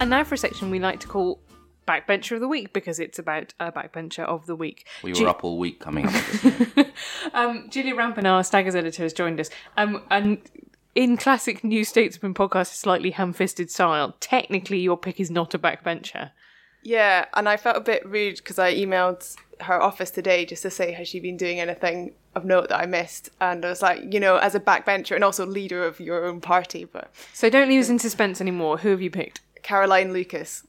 And 0.00 0.10
now 0.10 0.22
for 0.22 0.34
a 0.34 0.38
section 0.38 0.70
we 0.70 0.78
like 0.78 1.00
to 1.00 1.08
call 1.08 1.40
Backbencher 1.86 2.32
of 2.32 2.40
the 2.40 2.48
Week 2.48 2.72
because 2.72 2.98
it's 2.98 3.18
about 3.18 3.54
a 3.60 3.72
backbencher 3.72 4.24
of 4.24 4.46
the 4.46 4.56
week. 4.56 4.86
We 5.02 5.12
were 5.12 5.16
Ju- 5.16 5.28
up 5.28 5.44
all 5.44 5.58
week 5.58 5.80
coming 5.80 6.06
up 6.06 6.12
with 6.12 6.74
this. 6.74 6.86
um, 7.34 7.68
Julia 7.70 7.94
Rampen, 7.94 8.26
our 8.26 8.42
Staggers 8.42 8.74
editor, 8.74 9.02
has 9.02 9.12
joined 9.12 9.40
us. 9.40 9.50
Um, 9.76 10.02
and 10.10 10.38
in 10.94 11.16
classic 11.16 11.64
New 11.64 11.84
Statesman 11.84 12.34
podcast, 12.34 12.74
slightly 12.74 13.10
ham-fisted 13.10 13.70
style, 13.70 14.16
technically 14.20 14.78
your 14.80 14.96
pick 14.96 15.20
is 15.20 15.30
not 15.30 15.54
a 15.54 15.58
backbencher. 15.58 16.30
Yeah, 16.82 17.24
and 17.34 17.48
I 17.48 17.56
felt 17.56 17.76
a 17.76 17.80
bit 17.80 18.06
rude 18.06 18.36
because 18.36 18.58
I 18.58 18.74
emailed 18.74 19.36
her 19.60 19.80
office 19.80 20.10
today 20.10 20.44
just 20.44 20.62
to 20.62 20.70
say 20.70 20.92
has 20.92 21.08
she 21.08 21.20
been 21.20 21.36
doing 21.36 21.60
anything 21.60 22.12
of 22.34 22.44
note 22.44 22.68
that 22.68 22.80
I 22.80 22.86
missed, 22.86 23.30
and 23.40 23.64
I 23.64 23.70
was 23.70 23.80
like, 23.80 24.12
you 24.12 24.20
know, 24.20 24.36
as 24.36 24.54
a 24.54 24.60
backbencher 24.60 25.14
and 25.14 25.24
also 25.24 25.46
leader 25.46 25.84
of 25.84 26.00
your 26.00 26.26
own 26.26 26.40
party, 26.40 26.84
but 26.84 27.12
So 27.32 27.48
don't 27.48 27.68
leave 27.68 27.80
us 27.80 27.88
in 27.88 27.98
suspense 27.98 28.40
anymore. 28.40 28.78
Who 28.78 28.90
have 28.90 29.00
you 29.00 29.10
picked? 29.10 29.40
Caroline 29.62 30.12
Lucas. 30.12 30.66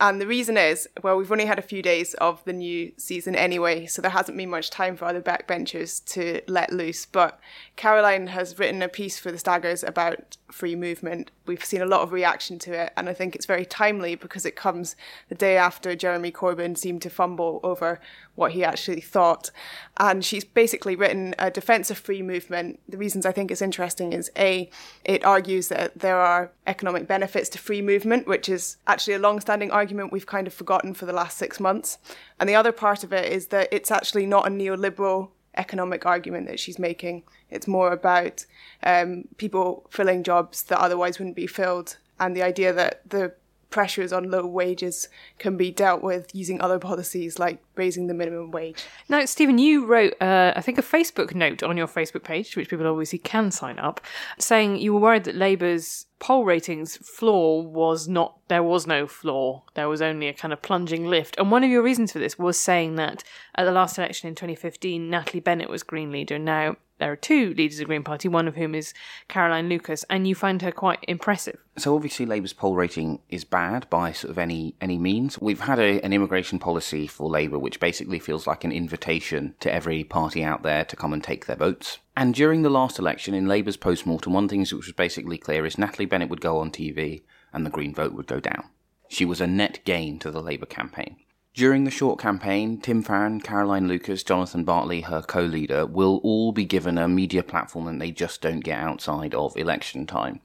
And 0.00 0.20
the 0.20 0.26
reason 0.26 0.56
is, 0.56 0.88
well, 1.02 1.16
we've 1.16 1.30
only 1.30 1.46
had 1.46 1.58
a 1.58 1.62
few 1.62 1.80
days 1.80 2.14
of 2.14 2.42
the 2.44 2.52
new 2.52 2.92
season 2.96 3.36
anyway, 3.36 3.86
so 3.86 4.02
there 4.02 4.10
hasn't 4.10 4.36
been 4.36 4.50
much 4.50 4.70
time 4.70 4.96
for 4.96 5.04
other 5.04 5.22
backbenchers 5.22 6.04
to 6.06 6.40
let 6.48 6.72
loose. 6.72 7.06
But 7.06 7.38
Caroline 7.76 8.26
has 8.28 8.58
written 8.58 8.82
a 8.82 8.88
piece 8.88 9.18
for 9.18 9.30
the 9.30 9.38
Staggers 9.38 9.86
about 9.86 10.36
free 10.54 10.76
movement. 10.76 11.32
We've 11.46 11.64
seen 11.64 11.82
a 11.82 11.86
lot 11.86 12.02
of 12.02 12.12
reaction 12.12 12.60
to 12.60 12.72
it, 12.72 12.92
and 12.96 13.08
I 13.08 13.12
think 13.12 13.34
it's 13.34 13.44
very 13.44 13.66
timely 13.66 14.14
because 14.14 14.46
it 14.46 14.54
comes 14.54 14.94
the 15.28 15.34
day 15.34 15.56
after 15.56 15.96
Jeremy 15.96 16.30
Corbyn 16.30 16.78
seemed 16.78 17.02
to 17.02 17.10
fumble 17.10 17.58
over 17.64 18.00
what 18.36 18.52
he 18.52 18.62
actually 18.62 19.00
thought. 19.00 19.50
And 19.96 20.24
she's 20.24 20.44
basically 20.44 20.94
written 20.94 21.34
a 21.40 21.50
defense 21.50 21.90
of 21.90 21.98
free 21.98 22.22
movement. 22.22 22.78
The 22.88 22.96
reasons 22.96 23.26
I 23.26 23.32
think 23.32 23.50
it's 23.50 23.60
interesting 23.60 24.12
is 24.12 24.30
A, 24.38 24.70
it 25.04 25.24
argues 25.24 25.68
that 25.68 25.98
there 25.98 26.20
are 26.20 26.52
economic 26.68 27.08
benefits 27.08 27.48
to 27.50 27.58
free 27.58 27.82
movement, 27.82 28.28
which 28.28 28.48
is 28.48 28.76
actually 28.86 29.14
a 29.14 29.18
long 29.18 29.40
standing 29.40 29.72
argument 29.72 30.12
we've 30.12 30.24
kind 30.24 30.46
of 30.46 30.54
forgotten 30.54 30.94
for 30.94 31.04
the 31.04 31.12
last 31.12 31.36
six 31.36 31.58
months. 31.58 31.98
And 32.38 32.48
the 32.48 32.54
other 32.54 32.72
part 32.72 33.02
of 33.02 33.12
it 33.12 33.32
is 33.32 33.48
that 33.48 33.68
it's 33.72 33.90
actually 33.90 34.26
not 34.26 34.46
a 34.46 34.50
neoliberal 34.50 35.30
economic 35.56 36.06
argument 36.06 36.46
that 36.48 36.60
she's 36.60 36.78
making. 36.78 37.22
It's 37.50 37.66
more 37.66 37.92
about 37.92 38.46
um, 38.82 39.24
people 39.36 39.86
filling 39.90 40.22
jobs 40.22 40.64
that 40.64 40.78
otherwise 40.78 41.18
wouldn't 41.18 41.36
be 41.36 41.46
filled, 41.46 41.96
and 42.18 42.36
the 42.36 42.42
idea 42.42 42.72
that 42.72 43.08
the 43.08 43.34
pressures 43.74 44.12
on 44.12 44.30
low 44.30 44.46
wages 44.46 45.08
can 45.40 45.56
be 45.56 45.72
dealt 45.72 46.00
with 46.00 46.32
using 46.32 46.60
other 46.60 46.78
policies 46.78 47.40
like 47.40 47.58
raising 47.74 48.06
the 48.06 48.14
minimum 48.14 48.52
wage. 48.52 48.84
Now, 49.08 49.24
Stephen, 49.24 49.58
you 49.58 49.84
wrote, 49.84 50.14
uh, 50.20 50.52
I 50.54 50.60
think, 50.60 50.78
a 50.78 50.82
Facebook 50.82 51.34
note 51.34 51.60
on 51.64 51.76
your 51.76 51.88
Facebook 51.88 52.22
page, 52.22 52.56
which 52.56 52.70
people 52.70 52.86
obviously 52.86 53.18
can 53.18 53.50
sign 53.50 53.80
up, 53.80 54.00
saying 54.38 54.76
you 54.76 54.94
were 54.94 55.00
worried 55.00 55.24
that 55.24 55.34
Labour's 55.34 56.06
poll 56.20 56.44
ratings 56.44 56.96
floor 56.98 57.66
was 57.66 58.06
not, 58.06 58.38
there 58.46 58.62
was 58.62 58.86
no 58.86 59.08
floor 59.08 59.64
There 59.74 59.88
was 59.88 60.00
only 60.00 60.28
a 60.28 60.32
kind 60.32 60.52
of 60.52 60.62
plunging 60.62 61.08
lift. 61.08 61.36
And 61.36 61.50
one 61.50 61.64
of 61.64 61.70
your 61.70 61.82
reasons 61.82 62.12
for 62.12 62.20
this 62.20 62.38
was 62.38 62.56
saying 62.56 62.94
that 62.94 63.24
at 63.56 63.64
the 63.64 63.72
last 63.72 63.98
election 63.98 64.28
in 64.28 64.36
2015, 64.36 65.10
Natalie 65.10 65.40
Bennett 65.40 65.68
was 65.68 65.82
Green 65.82 66.12
leader. 66.12 66.38
Now, 66.38 66.76
there 66.98 67.10
are 67.10 67.16
two 67.16 67.54
leaders 67.54 67.78
of 67.78 67.80
the 67.80 67.84
Green 67.86 68.04
Party, 68.04 68.28
one 68.28 68.46
of 68.46 68.54
whom 68.54 68.74
is 68.74 68.94
Caroline 69.28 69.68
Lucas, 69.68 70.04
and 70.08 70.28
you 70.28 70.34
find 70.34 70.62
her 70.62 70.70
quite 70.70 71.00
impressive. 71.08 71.58
So 71.76 71.94
obviously, 71.96 72.24
Labour's 72.24 72.52
poll 72.52 72.76
rating 72.76 73.20
is 73.28 73.44
bad 73.44 73.90
by 73.90 74.12
sort 74.12 74.30
of 74.30 74.38
any 74.38 74.76
any 74.80 74.96
means. 74.96 75.40
We've 75.40 75.60
had 75.60 75.78
a, 75.78 76.00
an 76.02 76.12
immigration 76.12 76.58
policy 76.58 77.06
for 77.06 77.28
Labour 77.28 77.58
which 77.58 77.80
basically 77.80 78.20
feels 78.20 78.46
like 78.46 78.62
an 78.62 78.72
invitation 78.72 79.54
to 79.60 79.72
every 79.72 80.04
party 80.04 80.44
out 80.44 80.62
there 80.62 80.84
to 80.84 80.96
come 80.96 81.12
and 81.12 81.22
take 81.22 81.46
their 81.46 81.56
votes. 81.56 81.98
And 82.16 82.32
during 82.32 82.62
the 82.62 82.70
last 82.70 82.98
election, 82.98 83.34
in 83.34 83.48
Labour's 83.48 83.76
post-mortem, 83.76 84.32
one 84.32 84.48
thing 84.48 84.60
which 84.60 84.72
was 84.72 84.92
basically 84.92 85.36
clear 85.36 85.66
is 85.66 85.76
Natalie 85.76 86.06
Bennett 86.06 86.30
would 86.30 86.40
go 86.40 86.58
on 86.58 86.70
TV 86.70 87.22
and 87.52 87.66
the 87.66 87.70
Green 87.70 87.92
vote 87.92 88.12
would 88.12 88.28
go 88.28 88.38
down. 88.38 88.68
She 89.08 89.24
was 89.24 89.40
a 89.40 89.46
net 89.46 89.80
gain 89.84 90.18
to 90.20 90.30
the 90.30 90.42
Labour 90.42 90.66
campaign. 90.66 91.16
During 91.54 91.84
the 91.84 91.90
short 91.92 92.18
campaign, 92.18 92.78
Tim 92.78 93.00
Farron, 93.00 93.40
Caroline 93.40 93.86
Lucas, 93.86 94.24
Jonathan 94.24 94.64
Bartley, 94.64 95.02
her 95.02 95.22
co 95.22 95.42
leader, 95.42 95.86
will 95.86 96.20
all 96.24 96.50
be 96.50 96.64
given 96.64 96.98
a 96.98 97.06
media 97.06 97.44
platform 97.44 97.84
that 97.84 98.00
they 98.00 98.10
just 98.10 98.40
don't 98.40 98.58
get 98.58 98.80
outside 98.80 99.36
of 99.36 99.56
election 99.56 100.04
time. 100.04 100.40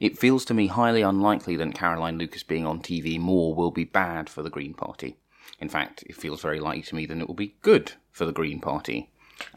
It 0.00 0.18
feels 0.18 0.44
to 0.46 0.54
me 0.54 0.66
highly 0.66 1.00
unlikely 1.00 1.54
that 1.56 1.74
Caroline 1.76 2.18
Lucas 2.18 2.42
being 2.42 2.66
on 2.66 2.80
TV 2.80 3.20
more 3.20 3.54
will 3.54 3.70
be 3.70 3.84
bad 3.84 4.28
for 4.28 4.42
the 4.42 4.50
Green 4.50 4.74
Party. 4.74 5.16
In 5.60 5.68
fact, 5.68 6.02
it 6.08 6.16
feels 6.16 6.42
very 6.42 6.58
likely 6.58 6.82
to 6.82 6.94
me 6.96 7.06
that 7.06 7.18
it 7.18 7.28
will 7.28 7.34
be 7.36 7.54
good 7.62 7.92
for 8.10 8.24
the 8.24 8.32
Green 8.32 8.58
Party. 8.58 9.10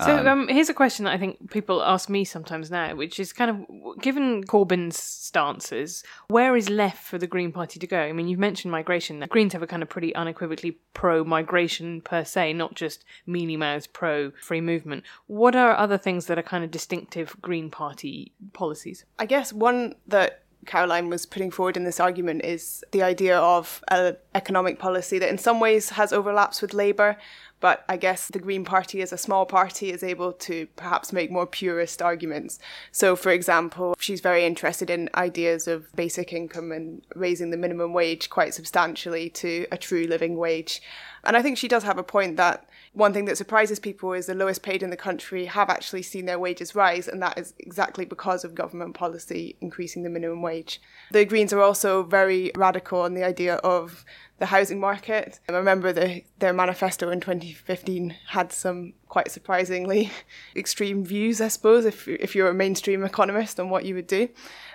So 0.04 0.28
um, 0.28 0.48
here's 0.48 0.70
a 0.70 0.74
question 0.74 1.06
that 1.06 1.14
I 1.14 1.18
think 1.18 1.52
people 1.52 1.84
ask 1.84 2.10
me 2.10 2.24
sometimes 2.24 2.72
now, 2.72 2.96
which 2.96 3.20
is 3.20 3.34
kind 3.34 3.52
of 3.52 4.02
given 4.02 4.44
Corbyn's 4.44 4.98
stances, 4.98 6.04
where 6.28 6.56
is 6.56 6.70
left 6.70 7.04
for 7.04 7.18
the 7.18 7.28
Green 7.28 7.52
Party 7.52 7.80
to 7.80 7.88
go? 7.88 8.00
I 8.00 8.12
mean, 8.12 8.28
you've 8.28 8.40
mentioned 8.40 8.72
migration. 8.72 9.20
The 9.20 9.28
Greens 9.28 9.54
have 9.54 9.64
a 9.64 9.68
kind 9.68 9.84
of 9.84 9.90
pretty 9.90 10.14
unequivocally 10.16 10.78
pro-migration 10.94 12.02
per 12.02 12.24
se, 12.24 12.54
not 12.54 12.76
just 12.76 13.04
mealy 13.26 13.58
mouthed 13.58 13.94
pro-free 13.94 14.62
movement. 14.62 15.04
What 15.28 15.56
are 15.56 15.76
other 15.76 15.98
things 15.98 16.26
that 16.28 16.38
are 16.38 16.44
kind 16.44 16.64
of 16.64 16.72
distinctive 16.72 17.36
Green 17.42 17.70
Party 17.70 18.34
policies? 18.54 19.06
I 19.20 19.26
guess 19.26 19.54
one 19.54 19.96
that 20.08 20.44
Caroline 20.66 21.10
was 21.10 21.26
putting 21.26 21.52
forward 21.52 21.76
in 21.76 21.84
this 21.86 22.00
argument 22.00 22.46
is 22.46 22.84
the 22.92 23.02
idea 23.02 23.38
of 23.40 23.84
an 23.88 24.18
economic 24.36 24.80
policy 24.80 25.18
that 25.20 25.30
in 25.30 25.38
some 25.38 25.60
ways 25.60 25.90
has 25.92 26.14
overlaps 26.14 26.62
with 26.62 26.74
Labour, 26.74 27.18
but 27.62 27.86
I 27.88 27.96
guess 27.96 28.28
the 28.28 28.40
Green 28.40 28.66
Party, 28.66 29.02
as 29.02 29.14
a 29.14 29.18
small 29.18 29.46
party, 29.46 29.92
is 29.92 30.04
able 30.04 30.34
to 30.34 30.68
perhaps 30.76 31.14
make 31.14 31.32
more 31.32 31.46
purist 31.46 32.02
arguments. 32.02 32.60
So, 32.92 33.16
for 33.16 33.32
example, 33.32 33.96
she's 34.00 34.20
very 34.20 34.44
interested 34.46 34.90
in 34.90 35.10
ideas 35.16 35.68
of 35.68 35.96
basic 35.96 36.34
income 36.34 36.72
and 36.72 37.04
raising 37.16 37.52
the 37.52 37.58
minimum 37.58 37.94
wage 37.94 38.30
quite 38.30 38.54
substantially 38.54 39.30
to 39.30 39.68
a 39.72 39.78
true 39.78 40.06
living 40.06 40.36
wage. 40.38 40.82
And 41.24 41.38
I 41.38 41.42
think 41.42 41.58
she 41.58 41.68
does 41.68 41.84
have 41.84 42.00
a 42.00 42.04
point 42.04 42.36
that 42.38 42.66
one 42.94 43.14
thing 43.14 43.26
that 43.26 43.38
surprises 43.38 43.80
people 43.80 44.12
is 44.12 44.26
the 44.26 44.36
lowest 44.36 44.64
paid 44.64 44.84
in 44.84 44.90
the 44.90 44.98
country 44.98 45.46
have 45.46 45.70
actually 45.70 46.02
seen 46.02 46.26
their 46.26 46.40
wages 46.40 46.76
rise, 46.76 47.08
and 47.08 47.22
that 47.22 47.38
is 47.38 47.54
exactly 47.58 48.04
because 48.04 48.44
of 48.44 48.54
government 48.54 48.96
policy 48.96 49.56
increasing 49.62 50.04
the 50.04 50.10
minimum 50.10 50.42
wage. 50.42 50.82
The 51.12 51.24
Greens 51.24 51.54
are 51.54 51.62
also 51.62 52.04
very 52.04 52.52
radical 52.56 53.02
on 53.02 53.14
the 53.14 53.24
idea 53.24 53.56
of 53.56 54.04
the 54.40 54.48
housing 54.48 54.80
market. 54.80 55.40
I 55.48 55.54
remember 55.54 55.94
the, 55.94 56.24
their 56.40 56.52
manifesto 56.52 57.10
in 57.10 57.22
2015 57.22 58.16
had 58.30 58.52
some 58.52 58.94
quite 59.08 59.32
surprisingly 59.32 60.12
extreme 60.56 61.06
views, 61.06 61.40
I 61.40 61.48
suppose, 61.48 61.86
if, 61.86 62.10
if 62.10 62.36
you're 62.36 62.50
a 62.50 62.54
mainstream 62.54 63.06
economist 63.06 63.58
on 63.58 63.70
what 63.70 63.86
you 63.86 63.96
would 63.96 64.08
do. 64.08 64.28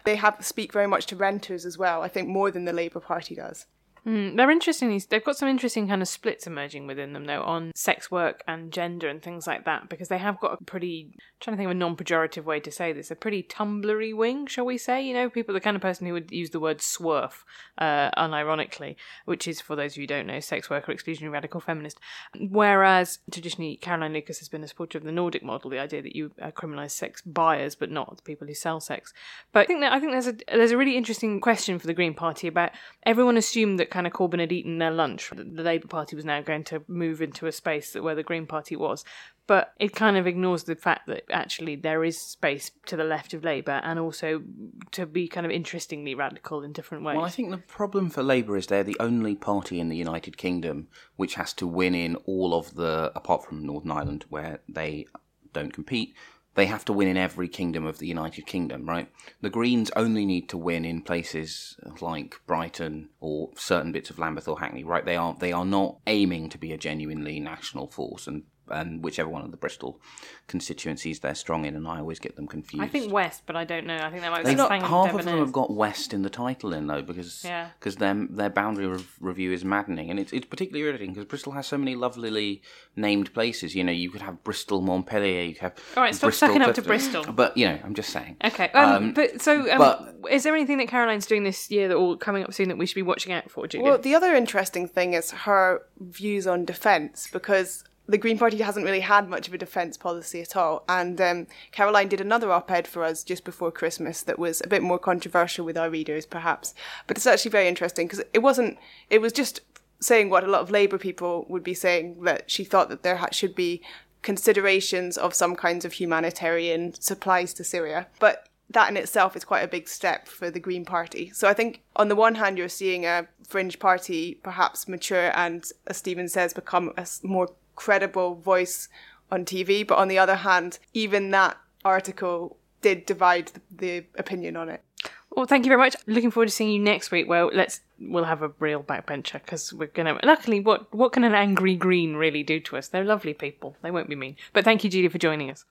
They 0.05 0.17
have 0.17 0.39
speak 0.41 0.73
very 0.73 0.87
much 0.87 1.05
to 1.07 1.17
renters 1.17 1.67
as 1.67 1.77
well, 1.77 2.01
I 2.01 2.09
think 2.09 2.29
more 2.29 2.51
than 2.51 2.65
the 2.65 2.73
Labour 2.73 3.01
Party 3.01 3.35
does. 3.35 3.67
Mm, 4.07 4.37
they're 4.37 4.51
interesting. 4.53 5.01
They've 5.11 5.25
got 5.25 5.37
some 5.37 5.49
interesting 5.49 5.89
kind 5.89 6.01
of 6.01 6.07
splits 6.07 6.47
emerging 6.47 6.87
within 6.87 7.13
them, 7.13 7.25
though, 7.25 7.43
on 7.43 7.73
sex 7.75 8.09
work 8.09 8.45
and 8.47 8.73
gender 8.73 9.09
and 9.09 9.21
things 9.21 9.49
like 9.49 9.65
that, 9.65 9.89
because 9.89 10.07
they 10.07 10.19
have 10.19 10.39
got 10.39 10.61
a 10.61 10.65
pretty, 10.65 11.11
I'm 11.13 11.21
trying 11.41 11.57
to 11.57 11.59
think 11.59 11.67
of 11.67 11.73
a 11.73 11.75
non 11.75 11.97
pejorative 11.97 12.45
way 12.45 12.61
to 12.61 12.71
say 12.71 12.93
this, 12.93 13.11
a 13.11 13.17
pretty 13.17 13.43
tumblery 13.43 14.15
wing, 14.15 14.47
shall 14.47 14.65
we 14.65 14.79
say? 14.79 15.03
You 15.03 15.13
know, 15.13 15.29
people, 15.29 15.55
the 15.55 15.61
kind 15.61 15.75
of 15.75 15.83
person 15.83 16.07
who 16.07 16.13
would 16.13 16.31
use 16.31 16.51
the 16.51 16.61
word 16.61 16.79
swerf, 16.79 17.43
uh, 17.79 18.13
unironically, 18.13 18.95
which 19.25 19.49
is, 19.49 19.61
for 19.61 19.75
those 19.75 19.95
of 19.95 19.97
you 19.97 20.03
who 20.05 20.07
don't 20.07 20.29
know, 20.29 20.39
sex 20.39 20.71
worker, 20.71 20.95
exclusionary 20.95 21.33
radical 21.33 21.61
feminist. 21.61 21.99
Whereas 22.39 23.19
traditionally, 23.33 23.77
Caroline 23.77 24.13
Lucas 24.13 24.39
has 24.39 24.49
been 24.49 24.63
a 24.63 24.69
supporter 24.69 24.99
of 24.99 25.05
the 25.05 25.11
Nordic 25.11 25.43
model, 25.43 25.69
the 25.69 25.81
idea 25.81 26.03
that 26.03 26.15
you 26.15 26.31
uh, 26.41 26.53
criminalise 26.53 26.93
sex 26.93 27.23
buyers, 27.23 27.75
but 27.75 27.91
not 27.91 28.17
the 28.17 28.23
people 28.23 28.47
who 28.47 28.55
sell 28.55 28.79
sex. 28.79 29.13
But 29.51 29.61
I 29.61 29.65
think 29.65 29.81
that 29.81 29.93
I 29.93 29.99
think 29.99 30.13
there's 30.13 30.29
a 30.29 30.37
there's 30.47 30.71
a 30.71 30.77
really 30.77 30.97
interesting 30.97 31.41
question 31.41 31.81
for 31.81 31.89
the 31.89 31.95
Green 31.95 32.15
Party 32.15 32.47
about 32.47 32.71
everyone 33.05 33.37
assumed 33.37 33.81
that 33.81 33.91
of 34.05 34.13
Corbyn 34.13 34.41
had 34.41 34.51
eaten 34.51 34.79
their 34.79 34.91
lunch. 34.91 35.31
The 35.33 35.63
Labour 35.63 35.87
Party 35.87 36.17
was 36.17 36.25
now 36.25 36.43
going 36.43 36.65
to 36.65 36.83
move 36.89 37.23
into 37.23 37.47
a 37.47 37.53
space 37.53 37.95
where 37.95 38.17
the 38.17 38.25
Green 38.25 38.47
Party 38.47 38.75
was. 38.75 39.05
But 39.47 39.73
it 39.79 39.95
kind 39.95 40.17
of 40.17 40.27
ignores 40.27 40.65
the 40.65 40.75
fact 40.75 41.07
that 41.07 41.23
actually 41.31 41.77
there 41.77 42.03
is 42.03 42.21
space 42.21 42.73
to 42.87 42.97
the 42.97 43.05
left 43.05 43.33
of 43.33 43.45
Labour 43.45 43.81
and 43.85 44.01
also 44.01 44.43
to 44.91 45.07
be 45.07 45.29
kind 45.29 45.47
of 45.47 45.53
interestingly 45.53 46.17
radical 46.17 46.65
in 46.65 46.73
different 46.73 47.05
ways. 47.05 47.15
Well, 47.15 47.25
I 47.25 47.31
think 47.31 47.51
the 47.51 47.59
problem 47.59 48.11
for 48.11 48.25
Labour 48.25 48.57
is 48.57 48.67
they're 48.67 48.83
the 48.83 48.97
only 48.99 49.37
party 49.37 49.79
in 49.79 49.89
the 49.89 49.97
United 49.97 50.37
Kingdom 50.37 50.89
which 51.15 51.37
has 51.37 51.53
to 51.55 51.67
win 51.67 51.95
in 51.95 52.17
all 52.27 52.55
of 52.55 52.75
the, 52.75 53.13
apart 53.15 53.45
from 53.45 53.65
Northern 53.65 53.93
Ireland, 53.93 54.25
where 54.29 54.59
they 54.69 55.07
don't 55.53 55.73
compete, 55.73 56.15
they 56.57 56.67
have 56.67 56.85
to 56.87 56.93
win 56.93 57.07
in 57.07 57.17
every 57.19 57.49
kingdom 57.49 57.87
of 57.87 57.99
the 57.99 58.07
United 58.07 58.47
Kingdom, 58.47 58.89
right? 58.89 59.09
The 59.43 59.51
Greens 59.51 59.91
only 59.95 60.25
need 60.25 60.49
to 60.49 60.57
win 60.57 60.85
in 60.85 61.03
places 61.03 61.77
like 62.01 62.41
Brighton 62.47 63.11
or 63.21 63.51
certain 63.57 63.93
bits 63.93 64.11
of 64.11 64.19
Lambeth 64.19 64.49
or 64.49 64.59
Hackney, 64.59 64.83
right? 64.83 65.05
They 65.05 65.17
are 65.17 65.37
they 65.39 65.53
are 65.53 65.67
not 65.67 65.99
aiming 66.07 66.49
to 66.51 66.59
be 66.59 66.73
a 66.73 66.79
genuinely 66.79 67.39
national 67.39 67.89
force, 67.89 68.27
and 68.27 68.45
and 68.71 69.03
whichever 69.03 69.29
one 69.29 69.43
of 69.43 69.51
the 69.51 69.57
Bristol 69.57 70.01
constituencies 70.49 71.21
they're 71.21 71.35
strong 71.35 71.65
in, 71.65 71.75
and 71.77 71.87
I 71.87 71.99
always 71.99 72.19
get 72.19 72.37
them 72.37 72.47
confused. 72.47 72.83
I 72.85 72.89
think 72.89 73.13
West, 73.13 73.43
but 73.47 73.57
I 73.57 73.65
don't 73.65 73.87
know. 73.87 73.97
I 73.97 74.11
think 74.11 74.23
that 74.23 74.31
might 74.31 74.39
be 74.39 74.45
They've 74.45 74.57
got, 74.57 74.69
something 74.69 74.89
half 74.89 75.11
of 75.11 75.17
them 75.19 75.25
Devon 75.27 75.41
have 75.41 75.53
got 75.53 75.73
West 75.73 76.13
in 76.15 76.23
the 76.23 76.31
title 76.31 76.73
in 76.73 76.87
though 76.87 77.03
because 77.03 77.45
Yeah. 77.45 77.71
because 77.79 77.97
their 77.97 78.15
their 78.31 78.51
boundary 78.51 78.87
rev- 78.87 79.17
review 79.21 79.53
is 79.53 79.65
maddening 79.65 80.11
and 80.11 80.19
it's 80.21 80.33
it's 80.33 80.47
particularly 80.47 80.85
irritating 80.87 81.13
because 81.15 81.27
Bristol 81.27 81.53
has 81.53 81.67
so 81.67 81.77
many 81.79 81.95
lovelily 81.97 82.61
named 82.95 83.33
places. 83.35 83.75
You 83.75 83.85
know, 83.85 83.93
you 83.93 84.11
could 84.11 84.23
have 84.23 84.43
Bristol 84.45 84.81
Montpelier, 84.81 85.43
you 85.45 85.55
could 85.55 85.63
have 85.63 85.75
All 85.97 86.03
right, 86.03 86.15
stop 86.15 86.29
Bristol 86.29 86.49
sucking 86.49 86.63
up 86.63 86.75
to 86.75 86.83
Bristol. 86.83 87.25
But 87.33 87.57
you 87.57 87.67
know, 87.69 87.79
I'm 87.85 87.95
just 87.95 88.11
saying. 88.11 88.37
Okay, 88.45 88.69
um, 88.71 88.95
Um, 88.97 89.13
but 89.13 89.41
so 89.41 89.71
um, 89.73 89.79
but- 89.79 90.15
is 90.31 90.43
there 90.43 90.55
anything 90.55 90.79
that 90.79 90.89
Caroline's 90.89 91.27
doing 91.27 91.45
this 91.45 91.71
year 91.71 91.89
that 91.89 91.95
or 91.95 92.17
coming 92.17 92.43
up 92.43 92.53
soon 92.53 92.69
that 92.69 92.79
we 92.79 92.87
should 92.87 92.95
be 92.97 93.03
watching 93.03 93.33
out 93.33 93.51
for, 93.51 93.67
Julia? 93.67 93.85
Well, 93.85 93.99
the 93.99 94.15
other 94.15 94.35
interesting 94.35 94.89
thing 94.89 95.15
is 95.15 95.31
her 95.31 95.83
views 96.01 96.47
on 96.47 96.65
defence, 96.65 97.29
because 97.33 97.85
the 98.09 98.19
Green 98.19 98.39
Party 98.39 98.59
hasn't 98.59 98.85
really 98.85 99.01
had 99.01 99.29
much 99.29 99.49
of 99.49 99.55
a 99.55 99.59
defence 99.59 99.97
policy 99.97 100.41
at 100.41 100.57
all. 100.57 100.85
And 100.89 101.21
um, 101.21 101.47
Caroline 101.73 102.09
did 102.09 102.21
another 102.21 102.53
op 102.53 102.71
ed 102.71 102.87
for 102.87 103.03
us 103.03 103.25
just 103.25 103.45
before 103.45 103.73
Christmas 103.73 104.23
that 104.23 104.39
was 104.39 104.61
a 104.61 104.69
bit 104.69 104.83
more 104.83 104.99
controversial 104.99 105.65
with 105.65 105.77
our 105.77 105.91
readers, 105.91 106.27
perhaps. 106.27 106.75
But 107.07 107.17
it's 107.17 107.27
actually 107.27 107.51
very 107.51 107.69
interesting 107.69 108.07
because 108.07 108.23
it 108.33 108.41
wasn't, 108.41 108.79
it 109.11 109.21
was 109.21 109.33
just 109.33 109.61
saying 110.01 110.31
what 110.31 110.45
a 110.45 110.49
lot 110.49 110.61
of 110.61 110.71
Labour 110.71 110.99
people 110.99 111.47
would 111.49 111.65
be 111.65 111.75
saying 111.75 112.23
that 112.23 112.51
she 112.51 112.65
thought 112.65 112.89
that 112.91 113.03
there 113.03 113.21
should 113.33 113.55
be 113.55 113.83
considerations 114.23 115.17
of 115.17 115.35
some 115.35 115.57
kinds 115.57 115.85
of 115.85 115.95
humanitarian 115.95 116.95
supplies 116.95 117.55
to 117.55 117.65
Syria. 117.65 118.07
But 118.19 118.49
that 118.71 118.89
in 118.91 118.97
itself 118.97 119.37
is 119.37 119.45
quite 119.45 119.63
a 119.63 119.69
big 119.69 119.89
step 119.89 120.27
for 120.27 120.51
the 120.51 120.61
Green 120.61 120.85
Party. 120.85 121.31
So 121.33 121.49
I 121.49 121.55
think 121.55 121.83
on 121.95 122.09
the 122.09 122.17
one 122.17 122.35
hand, 122.35 122.59
you're 122.59 122.69
seeing 122.69 123.07
a 123.07 123.29
fringe 123.47 123.79
party 123.79 124.41
perhaps 124.43 124.89
mature 124.89 125.31
and, 125.37 125.65
as 125.87 125.97
Stephen 125.97 126.29
says, 126.29 126.53
become 126.53 126.93
a 126.97 127.07
more 127.23 127.51
credible 127.77 128.35
voice 128.35 128.89
on 129.31 129.45
TV. 129.45 129.87
But 129.87 129.99
on 129.99 130.09
the 130.09 130.19
other 130.19 130.37
hand, 130.37 130.79
even 130.95 131.31
that 131.31 131.57
article 131.85 132.57
did 132.83 133.07
divide 133.07 133.49
the, 133.49 133.61
the 133.77 134.05
opinion 134.19 134.57
on 134.57 134.69
it. 134.69 134.83
Well, 135.31 135.47
thank 135.47 135.67
you 135.67 135.71
very 135.71 135.81
much. 135.81 135.95
Looking 136.07 136.31
forward 136.31 136.47
to 136.47 136.53
seeing 136.53 136.73
you 136.73 136.81
next 136.81 137.11
week. 137.11 137.29
Well, 137.29 137.51
let's 137.53 137.81
we'll 138.01 138.25
have 138.25 138.43
a 138.43 138.53
real 138.59 138.83
backbencher 138.83 139.35
because 139.35 139.73
we're 139.73 139.89
gonna. 139.89 140.19
Luckily, 140.25 140.61
what 140.61 140.93
what 140.95 141.13
can 141.13 141.25
an 141.25 141.35
angry 141.35 141.77
green 141.77 142.17
really 142.17 142.43
do 142.43 142.59
to 142.61 142.77
us? 142.79 142.89
They're 142.89 143.05
lovely 143.05 143.35
people. 143.35 143.77
They 143.83 143.91
won't 143.91 144.09
be 144.09 144.17
mean. 144.17 144.37
But 144.55 144.65
thank 144.65 144.83
you, 144.83 144.89
Julie, 144.89 145.09
for 145.09 145.19
joining 145.19 145.51
us. 145.51 145.65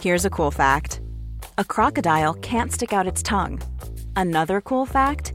Here's 0.00 0.24
a 0.24 0.30
cool 0.30 0.50
fact 0.50 1.00
a 1.58 1.64
crocodile 1.64 2.34
can't 2.34 2.72
stick 2.72 2.92
out 2.92 3.06
its 3.06 3.22
tongue. 3.22 3.60
Another 4.16 4.60
cool 4.60 4.86
fact 4.86 5.34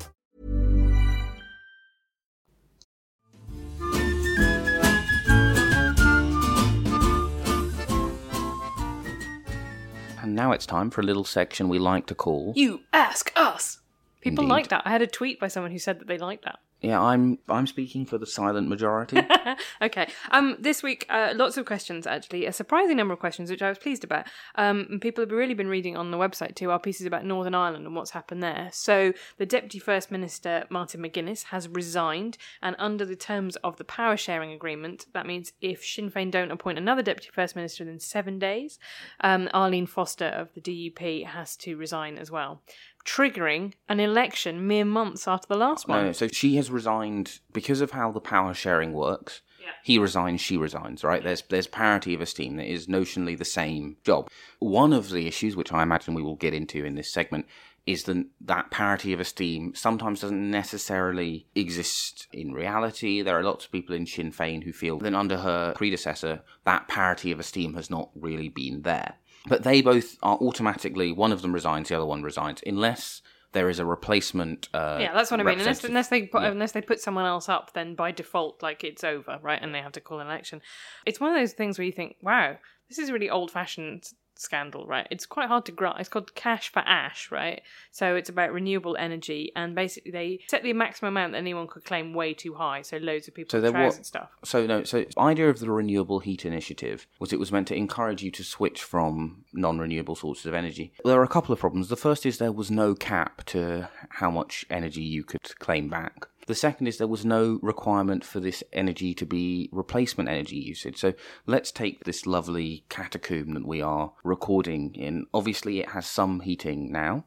And 10.31 10.37
now 10.37 10.53
it's 10.53 10.65
time 10.65 10.89
for 10.91 11.01
a 11.01 11.03
little 11.03 11.25
section 11.25 11.67
we 11.67 11.77
like 11.77 12.05
to 12.05 12.15
call. 12.15 12.53
You 12.55 12.83
ask 12.93 13.33
us. 13.35 13.81
People 14.21 14.45
Indeed. 14.45 14.53
like 14.53 14.67
that. 14.69 14.83
I 14.85 14.89
had 14.89 15.01
a 15.01 15.07
tweet 15.07 15.41
by 15.41 15.49
someone 15.49 15.73
who 15.73 15.77
said 15.77 15.99
that 15.99 16.07
they 16.07 16.17
liked 16.17 16.45
that. 16.45 16.59
Yeah, 16.81 16.99
I'm 16.99 17.37
I'm 17.47 17.67
speaking 17.67 18.07
for 18.07 18.17
the 18.17 18.25
silent 18.25 18.67
majority. 18.67 19.21
okay. 19.83 20.07
Um, 20.31 20.57
this 20.59 20.81
week, 20.81 21.05
uh, 21.09 21.33
lots 21.35 21.55
of 21.57 21.65
questions 21.67 22.07
actually, 22.07 22.47
a 22.47 22.51
surprising 22.51 22.97
number 22.97 23.13
of 23.13 23.19
questions, 23.19 23.51
which 23.51 23.61
I 23.61 23.69
was 23.69 23.77
pleased 23.77 24.03
about. 24.03 24.25
Um, 24.55 24.97
people 24.99 25.21
have 25.21 25.31
really 25.31 25.53
been 25.53 25.67
reading 25.67 25.95
on 25.95 26.09
the 26.09 26.17
website 26.17 26.55
too 26.55 26.71
our 26.71 26.79
pieces 26.79 27.05
about 27.05 27.23
Northern 27.23 27.53
Ireland 27.53 27.85
and 27.85 27.95
what's 27.95 28.11
happened 28.11 28.41
there. 28.41 28.69
So 28.73 29.13
the 29.37 29.45
Deputy 29.45 29.77
First 29.77 30.09
Minister 30.09 30.65
Martin 30.71 31.01
McGuinness 31.01 31.43
has 31.45 31.67
resigned, 31.67 32.39
and 32.63 32.75
under 32.79 33.05
the 33.05 33.15
terms 33.15 33.57
of 33.57 33.77
the 33.77 33.83
power 33.83 34.17
sharing 34.17 34.51
agreement, 34.51 35.05
that 35.13 35.27
means 35.27 35.53
if 35.61 35.85
Sinn 35.85 36.09
Féin 36.09 36.31
don't 36.31 36.51
appoint 36.51 36.79
another 36.79 37.03
Deputy 37.03 37.29
First 37.31 37.55
Minister 37.55 37.83
within 37.83 37.99
seven 37.99 38.39
days, 38.39 38.79
um, 39.19 39.49
Arlene 39.53 39.85
Foster 39.85 40.25
of 40.25 40.51
the 40.55 40.61
DUP 40.61 41.27
has 41.27 41.55
to 41.57 41.77
resign 41.77 42.17
as 42.17 42.31
well. 42.31 42.63
Triggering 43.05 43.73
an 43.89 43.99
election 43.99 44.67
mere 44.67 44.85
months 44.85 45.27
after 45.27 45.47
the 45.47 45.57
last 45.57 45.87
one. 45.87 46.05
No, 46.05 46.11
so 46.11 46.27
she 46.27 46.55
has 46.57 46.69
resigned 46.69 47.39
because 47.51 47.81
of 47.81 47.91
how 47.91 48.11
the 48.11 48.21
power 48.21 48.53
sharing 48.53 48.93
works. 48.93 49.41
He 49.83 49.97
resigns, 49.97 50.41
she 50.41 50.57
resigns, 50.57 51.03
right? 51.03 51.23
There's 51.23 51.43
there's 51.43 51.67
parity 51.67 52.13
of 52.13 52.21
esteem. 52.21 52.59
It 52.59 52.69
is 52.69 52.87
notionally 52.87 53.37
the 53.37 53.45
same 53.45 53.97
job. 54.03 54.29
One 54.59 54.93
of 54.93 55.09
the 55.09 55.27
issues, 55.27 55.55
which 55.55 55.71
I 55.71 55.83
imagine 55.83 56.13
we 56.13 56.21
will 56.21 56.35
get 56.35 56.53
into 56.53 56.83
in 56.85 56.95
this 56.95 57.11
segment, 57.11 57.45
is 57.85 58.03
that 58.03 58.25
that 58.41 58.69
parity 58.69 59.11
of 59.13 59.19
esteem 59.19 59.73
sometimes 59.73 60.21
doesn't 60.21 60.51
necessarily 60.51 61.47
exist 61.55 62.27
in 62.31 62.53
reality. 62.53 63.21
There 63.21 63.37
are 63.37 63.43
lots 63.43 63.65
of 63.65 63.71
people 63.71 63.95
in 63.95 64.05
Sinn 64.05 64.31
Féin 64.31 64.63
who 64.63 64.71
feel 64.71 64.99
that 64.99 65.15
under 65.15 65.37
her 65.37 65.73
predecessor, 65.73 66.41
that 66.63 66.87
parity 66.87 67.31
of 67.31 67.39
esteem 67.39 67.73
has 67.73 67.89
not 67.89 68.09
really 68.15 68.49
been 68.49 68.83
there. 68.83 69.15
But 69.47 69.63
they 69.63 69.81
both 69.81 70.17
are 70.21 70.37
automatically, 70.37 71.11
one 71.11 71.31
of 71.31 71.41
them 71.41 71.53
resigns, 71.53 71.89
the 71.89 71.95
other 71.95 72.05
one 72.05 72.21
resigns, 72.21 72.61
unless 72.65 73.21
there 73.53 73.69
is 73.69 73.79
a 73.79 73.85
replacement. 73.85 74.69
Uh, 74.73 74.97
yeah, 75.01 75.13
that's 75.13 75.31
what 75.31 75.39
I 75.39 75.43
mean. 75.43 75.59
Unless, 75.59 75.83
unless 75.83 76.07
they 76.09 76.23
put, 76.23 76.41
Yeah. 76.43 76.51
unless 76.51 76.71
they 76.71 76.81
put 76.81 77.01
someone 77.01 77.25
else 77.25 77.49
up, 77.49 77.73
then 77.73 77.95
by 77.95 78.11
default, 78.11 78.61
like 78.63 78.83
it's 78.83 79.03
over, 79.03 79.39
right? 79.41 79.59
And 79.61 79.73
they 79.75 79.81
have 79.81 79.91
to 79.93 80.01
call 80.01 80.19
an 80.19 80.27
election. 80.27 80.61
It's 81.05 81.19
one 81.19 81.31
of 81.31 81.35
those 81.35 81.53
things 81.53 81.77
where 81.77 81.85
you 81.85 81.91
think, 81.91 82.15
wow, 82.21 82.57
this 82.87 82.97
is 82.99 83.11
really 83.11 83.29
old-fashioned 83.29 84.05
scandal, 84.35 84.85
right? 84.85 85.07
It's 85.11 85.25
quite 85.25 85.47
hard 85.47 85.65
to 85.65 85.71
grasp. 85.71 85.99
It's 85.99 86.09
called 86.09 86.33
Cash 86.35 86.69
for 86.69 86.79
Ash, 86.79 87.31
right? 87.31 87.61
So 87.91 88.15
it's 88.15 88.29
about 88.29 88.51
renewable 88.51 88.95
energy, 88.97 89.51
and 89.55 89.75
basically 89.75 90.11
they 90.11 90.39
set 90.47 90.63
the 90.63 90.73
maximum 90.73 91.13
amount 91.13 91.33
that 91.33 91.39
anyone 91.39 91.67
could 91.67 91.85
claim 91.85 92.13
way 92.13 92.33
too 92.33 92.55
high, 92.55 92.81
so 92.81 92.97
loads 92.97 93.27
of 93.27 93.35
people 93.35 93.51
So 93.51 93.61
there 93.61 93.71
wa- 93.71 93.91
and 93.95 94.05
stuff. 94.05 94.29
So 94.43 94.65
no, 94.65 94.83
so 94.83 95.05
idea 95.17 95.49
of 95.49 95.59
the 95.59 95.69
renewable 95.71 96.19
heat 96.19 96.45
initiative 96.45 97.07
was 97.19 97.31
it 97.33 97.39
was 97.39 97.51
meant 97.51 97.67
to 97.69 97.75
encourage 97.75 98.23
you 98.23 98.31
to 98.31 98.43
switch 98.43 98.83
from 98.83 99.45
non-renewable 99.53 100.15
sources 100.15 100.45
of 100.45 100.53
energy. 100.53 100.93
There 101.03 101.19
are 101.19 101.23
a 101.23 101.27
couple 101.27 101.53
of 101.53 101.59
problems. 101.59 101.89
The 101.89 101.95
first 101.95 102.25
is 102.25 102.37
there 102.37 102.51
was 102.51 102.71
no 102.71 102.95
cap 102.95 103.43
to 103.47 103.89
how 104.09 104.31
much 104.31 104.65
energy 104.69 105.01
you 105.01 105.23
could 105.23 105.43
claim 105.59 105.89
back. 105.89 106.27
The 106.51 106.55
second 106.55 106.87
is 106.87 106.97
there 106.97 107.07
was 107.07 107.23
no 107.23 107.59
requirement 107.61 108.25
for 108.25 108.41
this 108.41 108.61
energy 108.73 109.13
to 109.13 109.25
be 109.25 109.69
replacement 109.71 110.27
energy 110.27 110.57
usage. 110.57 110.97
So 110.97 111.13
let's 111.45 111.71
take 111.71 112.03
this 112.03 112.25
lovely 112.25 112.83
catacomb 112.89 113.53
that 113.53 113.65
we 113.65 113.81
are 113.81 114.11
recording 114.25 114.93
in. 114.95 115.27
Obviously, 115.33 115.79
it 115.79 115.91
has 115.91 116.05
some 116.05 116.41
heating 116.41 116.91
now. 116.91 117.23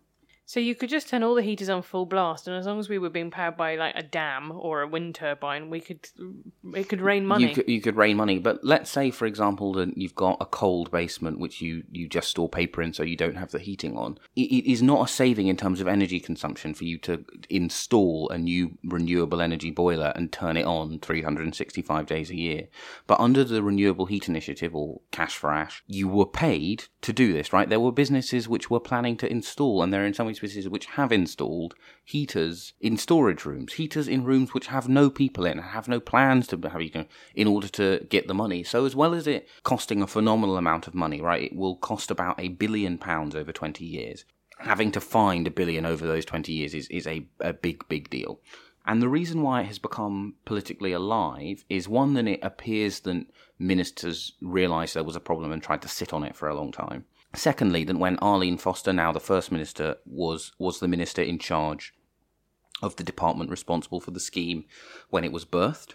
So 0.47 0.61
you 0.61 0.75
could 0.75 0.91
just 0.91 1.09
turn 1.09 1.23
all 1.23 1.35
the 1.35 1.43
heaters 1.43 1.71
on 1.71 1.81
full 1.81 2.05
blast, 2.05 2.47
and 2.47 2.57
as 2.57 2.67
long 2.67 2.79
as 2.79 2.89
we 2.89 2.99
were 2.99 3.09
being 3.09 3.31
powered 3.31 3.57
by 3.57 3.77
like 3.77 3.95
a 3.97 4.03
dam 4.03 4.53
or 4.53 4.83
a 4.83 4.87
wind 4.87 5.15
turbine, 5.15 5.71
we 5.71 5.81
could 5.81 6.07
it 6.75 6.89
could 6.89 7.01
rain 7.01 7.27
money. 7.27 7.49
You 7.49 7.55
could, 7.55 7.69
you 7.69 7.81
could 7.81 7.97
rain 7.97 8.19
money, 8.19 8.39
but 8.39 8.63
let's 8.63 8.91
say, 8.91 9.11
for 9.11 9.25
example, 9.25 9.73
that 9.75 9.97
you've 9.97 10.15
got 10.15 10.37
a 10.41 10.47
cold 10.47 10.91
basement 10.91 11.39
which 11.39 11.63
you, 11.63 11.85
you 11.91 12.09
just 12.09 12.29
store 12.29 12.51
paper 12.51 12.83
in, 12.83 12.93
so 12.93 13.03
you 13.03 13.17
don't 13.17 13.37
have 13.37 13.53
the 13.53 13.59
heating 13.59 13.97
on. 13.97 14.19
It, 14.37 14.43
it 14.43 14.71
is 14.71 14.83
not 14.83 15.09
a 15.09 15.13
saving 15.13 15.47
in 15.47 15.57
terms 15.57 15.81
of 15.81 15.89
energy 15.89 16.21
consumption 16.21 16.75
for 16.75 16.85
you 16.85 16.99
to 16.99 17.25
install 17.49 18.29
a 18.29 18.37
new 18.37 18.77
renewable 18.85 19.41
energy 19.41 19.71
boiler 19.71 20.13
and 20.15 20.31
turn 20.31 20.59
it 20.59 20.67
on 20.67 20.99
365 20.99 22.07
days 22.07 22.31
a 22.31 22.37
year. 22.37 22.69
But 23.07 23.19
under 23.19 23.45
the 23.45 23.63
Renewable 23.63 24.07
Heat 24.07 24.29
Initiative 24.29 24.75
or 24.75 25.01
Cash 25.11 25.37
for 25.37 25.51
Ash, 25.51 25.83
you 25.87 26.07
were 26.07 26.27
paid 26.27 26.85
to 27.01 27.15
do 27.15 27.33
this, 27.33 27.53
right? 27.53 27.69
There 27.69 27.81
were 27.81 27.93
businesses 27.93 28.47
which 28.47 28.69
were 28.69 28.81
planning 28.81 29.17
to 29.19 29.31
install, 29.31 29.83
and 29.83 29.93
there 29.93 30.03
are 30.03 30.07
in 30.07 30.13
some 30.13 30.34
ways 30.43 30.55
businesses 30.55 30.69
which 30.69 30.87
have 30.87 31.13
installed 31.13 31.75
heaters 32.05 32.73
in 32.81 32.97
storage 32.97 33.45
rooms, 33.45 33.75
heaters 33.75 34.09
in 34.09 34.25
rooms 34.25 34.55
which 34.55 34.69
have 34.69 34.89
no 34.89 35.11
people 35.11 35.45
in, 35.45 35.59
have 35.59 35.89
no 35.89 36.01
plans 36.01 36.47
to 36.49 36.61
have 36.63 36.81
heating 36.81 37.07
in 37.35 37.47
order 37.47 37.69
to 37.69 38.07
get 38.09 38.27
the 38.27 38.35
money. 38.35 38.63
So 38.63 38.85
as 38.85 38.97
well 38.97 39.15
as 39.15 39.27
it 39.27 39.49
costing 39.63 40.03
a 40.03 40.07
phenomenal 40.07 40.57
amount 40.57 40.87
of 40.87 40.95
money, 40.95 41.21
right, 41.21 41.43
it 41.43 41.57
will 41.57 41.77
cost 41.77 42.11
about 42.11 42.39
a 42.39 42.49
billion 42.49 42.99
pounds 42.99 43.35
over 43.35 43.53
20 43.53 43.85
years. 43.85 44.25
Having 44.59 44.93
to 44.93 45.01
find 45.01 45.47
a 45.47 45.51
billion 45.51 45.85
over 45.85 46.07
those 46.07 46.25
20 46.25 46.53
years 46.53 46.75
is, 46.75 46.89
is 46.89 47.07
a, 47.07 47.27
a 47.41 47.53
big, 47.53 47.87
big 47.89 48.09
deal. 48.11 48.41
And 48.87 49.01
the 49.01 49.09
reason 49.09 49.43
why 49.43 49.63
it 49.63 49.67
has 49.67 49.79
become 49.79 50.35
politically 50.45 50.93
alive 50.93 51.65
is 51.71 51.89
one, 51.89 52.15
that 52.15 52.29
it 52.29 52.41
appears 52.43 53.01
that 53.01 53.27
ministers 53.59 54.33
realised 54.43 54.95
there 54.95 55.03
was 55.03 55.17
a 55.17 55.21
problem 55.21 55.53
and 55.53 55.63
tried 55.63 55.83
to 55.83 55.89
sit 55.89 56.13
on 56.13 56.23
it 56.23 56.37
for 56.37 56.49
a 56.49 56.55
long 56.55 56.71
time. 56.71 57.07
Secondly, 57.35 57.85
that 57.85 57.99
when 57.99 58.19
Arlene 58.19 58.59
Foster, 58.59 58.93
now 58.93 59.13
the 59.13 59.21
First 59.21 59.51
Minister, 59.51 59.97
was, 60.07 60.53
was 60.59 60.81
the 60.81 60.89
minister 60.89 61.23
in 61.23 61.39
charge 61.39 61.95
of 62.83 62.97
the 62.97 63.05
department 63.05 63.51
responsible 63.51 64.01
for 64.01 64.11
the 64.11 64.21
scheme 64.21 64.65
when 65.11 65.25
it 65.25 65.33
was 65.33 65.45
birthed, 65.45 65.95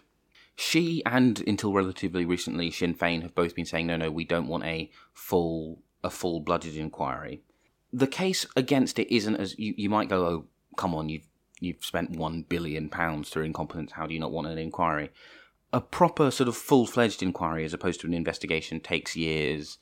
she 0.56 1.02
and 1.06 1.42
until 1.48 1.72
relatively 1.72 2.26
recently 2.26 2.70
Sinn 2.70 2.94
Féin 2.94 3.22
have 3.22 3.34
both 3.34 3.56
been 3.56 3.66
saying 3.66 3.88
no, 3.88 3.96
no, 3.96 4.12
we 4.12 4.26
don't 4.26 4.48
want 4.48 4.66
a 4.66 4.92
full 5.14 5.82
a 6.04 6.10
full 6.10 6.42
blooded 6.42 6.76
inquiry. 6.76 7.42
The 7.94 8.08
case 8.08 8.46
against 8.58 9.00
it 9.00 9.14
isn't 9.14 9.38
as 9.38 9.58
you, 9.58 9.74
you 9.78 9.90
might 9.90 10.10
go, 10.10 10.26
oh, 10.26 10.46
come 10.76 10.94
on, 10.94 11.08
you've 11.08 11.28
you've 11.62 11.86
spent 11.86 12.18
one 12.18 12.44
billion 12.44 12.90
pounds 12.90 13.30
through 13.30 13.44
incompetence. 13.44 13.94
How 13.94 14.06
do 14.06 14.14
you 14.14 14.20
not 14.20 14.34
want 14.34 14.48
an 14.48 14.58
inquiry? 14.58 15.12
A 15.72 15.80
proper 15.80 16.30
sort 16.30 16.50
of 16.50 16.58
full 16.58 16.86
fledged 16.86 17.24
inquiry, 17.24 17.64
as 17.64 17.74
opposed 17.74 18.02
to 18.02 18.08
an 18.08 18.14
investigation, 18.14 18.82
takes 18.82 19.16
years. 19.16 19.78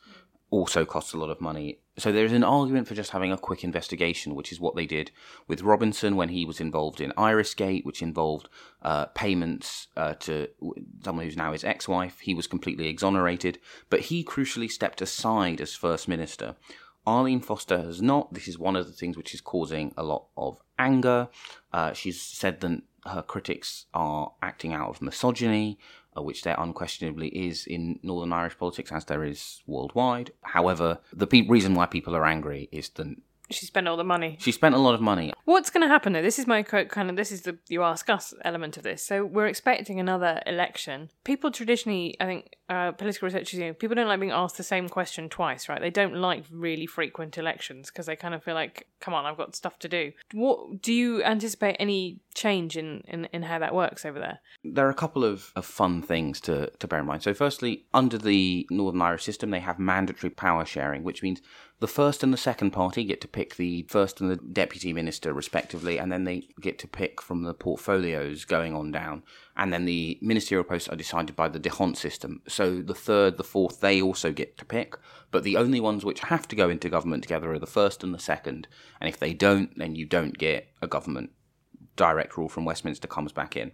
Also 0.50 0.86
costs 0.86 1.14
a 1.14 1.18
lot 1.18 1.30
of 1.30 1.42
money. 1.42 1.80
So 1.98 2.12
there 2.12 2.26
is 2.26 2.32
an 2.32 2.44
argument 2.44 2.88
for 2.88 2.96
just 2.96 3.12
having 3.12 3.32
a 3.32 3.38
quick 3.38 3.64
investigation, 3.64 4.36
which 4.36 4.52
is 4.52 4.60
what 4.60 4.76
they 4.76 4.86
did 4.86 5.12
with 5.48 5.64
Robinson 5.64 6.16
when 6.16 6.30
he 6.30 6.46
was 6.46 6.62
involved 6.62 7.02
in 7.02 7.12
Irisgate, 7.12 7.84
which 7.84 8.02
involved 8.02 8.48
uh, 8.82 9.08
payments 9.08 9.88
uh, 9.98 10.14
to 10.16 10.48
someone 11.04 11.26
who's 11.26 11.36
now 11.36 11.52
his 11.52 11.64
ex-wife. 11.64 12.20
He 12.20 12.34
was 12.34 12.48
completely 12.48 12.88
exonerated, 12.88 13.60
but 13.90 14.02
he 14.02 14.24
crucially 14.24 14.72
stepped 14.72 15.02
aside 15.02 15.60
as 15.60 15.74
first 15.74 16.08
minister. 16.08 16.56
Arlene 17.06 17.40
Foster 17.40 17.78
has 17.80 18.02
not. 18.02 18.34
This 18.34 18.48
is 18.48 18.60
one 18.60 18.76
of 18.76 18.86
the 18.86 18.94
things 18.94 19.18
which 19.18 19.34
is 19.34 19.42
causing 19.42 19.94
a 19.98 20.04
lot 20.04 20.28
of 20.38 20.62
anger. 20.78 21.30
Uh, 21.74 21.94
she's 21.94 22.22
said 22.22 22.62
that 22.62 22.82
her 23.06 23.22
critics 23.22 23.86
are 23.94 24.34
acting 24.42 24.74
out 24.74 24.90
of 24.90 25.02
misogyny, 25.02 25.80
Uh, 26.18 26.22
which 26.22 26.44
there 26.44 26.56
unquestionably 26.58 27.28
is 27.28 27.68
in 27.68 28.00
Northern 28.02 28.34
Irish 28.34 28.58
politics, 28.58 28.92
as 28.92 29.06
there 29.06 29.24
is 29.24 29.62
worldwide. 29.68 30.32
However, 30.42 31.00
the 31.14 31.28
pe- 31.28 31.48
reason 31.48 31.76
why 31.76 31.86
people 31.86 32.16
are 32.16 32.26
angry 32.26 32.70
is 32.72 32.90
that 32.92 33.08
she 33.50 33.66
spent 33.66 33.88
all 33.88 33.98
the 33.98 34.04
money. 34.04 34.38
she 34.40 34.52
spent 34.52 34.76
a 34.76 34.78
lot 34.78 34.94
of 34.94 35.02
money. 35.02 35.34
What's 35.46 35.70
going 35.70 35.82
to 35.82 35.88
happen 35.88 36.14
though? 36.14 36.22
This 36.22 36.40
is 36.40 36.48
my 36.48 36.64
quote, 36.64 36.90
kind 36.90 37.10
of. 37.10 37.16
This 37.16 37.32
is 37.32 37.42
the 37.42 37.58
you 37.70 37.84
ask 37.84 38.10
us 38.10 38.34
element 38.44 38.78
of 38.78 38.84
this. 38.84 39.02
So 39.04 39.26
we're 39.26 39.48
expecting 39.48 40.00
another 40.00 40.42
election. 40.46 41.10
People 41.24 41.52
traditionally, 41.52 42.16
I 42.20 42.26
think, 42.26 42.58
uh, 42.70 42.92
political 42.92 43.28
researchers, 43.28 43.54
you 43.54 43.66
know, 43.66 43.74
people 43.74 43.96
don't 43.96 44.08
like 44.08 44.20
being 44.20 44.32
asked 44.32 44.58
the 44.58 44.64
same 44.64 44.90
question 44.90 45.30
twice, 45.30 45.70
right? 45.70 45.80
They 45.80 45.90
don't 45.90 46.16
like 46.16 46.44
really 46.52 46.86
frequent 46.86 47.38
elections 47.38 47.90
because 47.90 48.08
they 48.08 48.16
kind 48.18 48.34
of 48.34 48.44
feel 48.44 48.56
like, 48.56 48.88
come 49.00 49.14
on, 49.14 49.26
I've 49.26 49.38
got 49.38 49.56
stuff 49.56 49.80
to 49.80 49.88
do. 49.88 50.12
What 50.34 50.82
do 50.82 50.94
you 50.94 51.24
anticipate 51.24 51.78
any 51.80 52.20
change 52.36 52.76
in 52.76 53.02
in, 53.08 53.26
in 53.32 53.44
how 53.44 53.60
that 53.60 53.74
works 53.74 54.06
over 54.06 54.20
there? 54.20 54.40
There 54.64 54.86
are 54.86 54.92
a 54.92 54.96
couple 54.96 55.24
of, 55.24 55.52
of 55.56 55.66
fun 55.66 56.02
things 56.02 56.42
to, 56.42 56.70
to 56.80 56.88
bear 56.88 57.00
in 57.00 57.06
mind. 57.06 57.24
So, 57.24 57.34
firstly, 57.34 57.86
under 57.94 58.18
the 58.18 58.68
Northern 58.70 59.02
Irish 59.02 59.24
system, 59.24 59.52
they 59.52 59.62
have 59.62 59.80
mandatory 59.80 60.30
power 60.30 60.66
sharing, 60.66 61.04
which 61.04 61.24
means 61.24 61.42
the 61.80 61.88
first 61.88 62.24
and 62.24 62.34
the 62.34 62.38
second 62.38 62.72
party 62.72 63.04
get 63.04 63.22
to 63.22 63.28
pick 63.28 63.56
the 63.56 63.84
first 63.84 64.20
and 64.20 64.32
the 64.32 64.36
deputy 64.36 64.94
minister, 64.94 65.32
respectively, 65.32 66.00
and 66.00 66.12
then 66.12 66.24
they 66.24 66.48
get 66.60 66.80
to 66.80 66.88
pick 66.88 67.22
from 67.22 67.44
the 67.44 67.54
portfolios 67.54 68.46
going 68.46 68.74
on 68.74 68.92
down. 68.92 69.22
And 69.56 69.72
then 69.72 69.86
the 69.86 70.18
ministerial 70.20 70.64
posts 70.64 70.90
are 70.90 70.96
decided 70.96 71.36
by 71.36 71.50
the 71.50 71.60
D'Hondt 71.60 71.96
system. 71.98 72.42
So, 72.48 72.82
the 72.82 72.96
third, 72.96 73.38
the 73.38 73.44
fourth, 73.44 73.80
they 73.80 74.02
also 74.02 74.32
get 74.32 74.58
to 74.58 74.66
pick, 74.66 74.96
but 75.30 75.44
the 75.44 75.58
only 75.58 75.80
ones 75.80 76.04
which 76.04 76.22
have 76.22 76.48
to 76.48 76.56
go 76.56 76.68
into 76.68 76.90
government 76.90 77.22
together 77.22 77.54
are 77.54 77.60
the 77.60 77.68
first 77.68 78.04
and 78.04 78.14
the 78.14 78.20
second. 78.20 78.68
And 79.00 79.08
if 79.08 79.20
they 79.20 79.34
don't, 79.34 79.78
then 79.78 79.94
you 79.94 80.06
don't 80.06 80.38
get 80.38 80.68
a 80.82 80.88
government. 80.88 81.32
Direct 81.96 82.38
rule 82.38 82.50
from 82.50 82.66
Westminster 82.66 83.08
comes 83.08 83.32
back 83.32 83.56
in. 83.56 83.72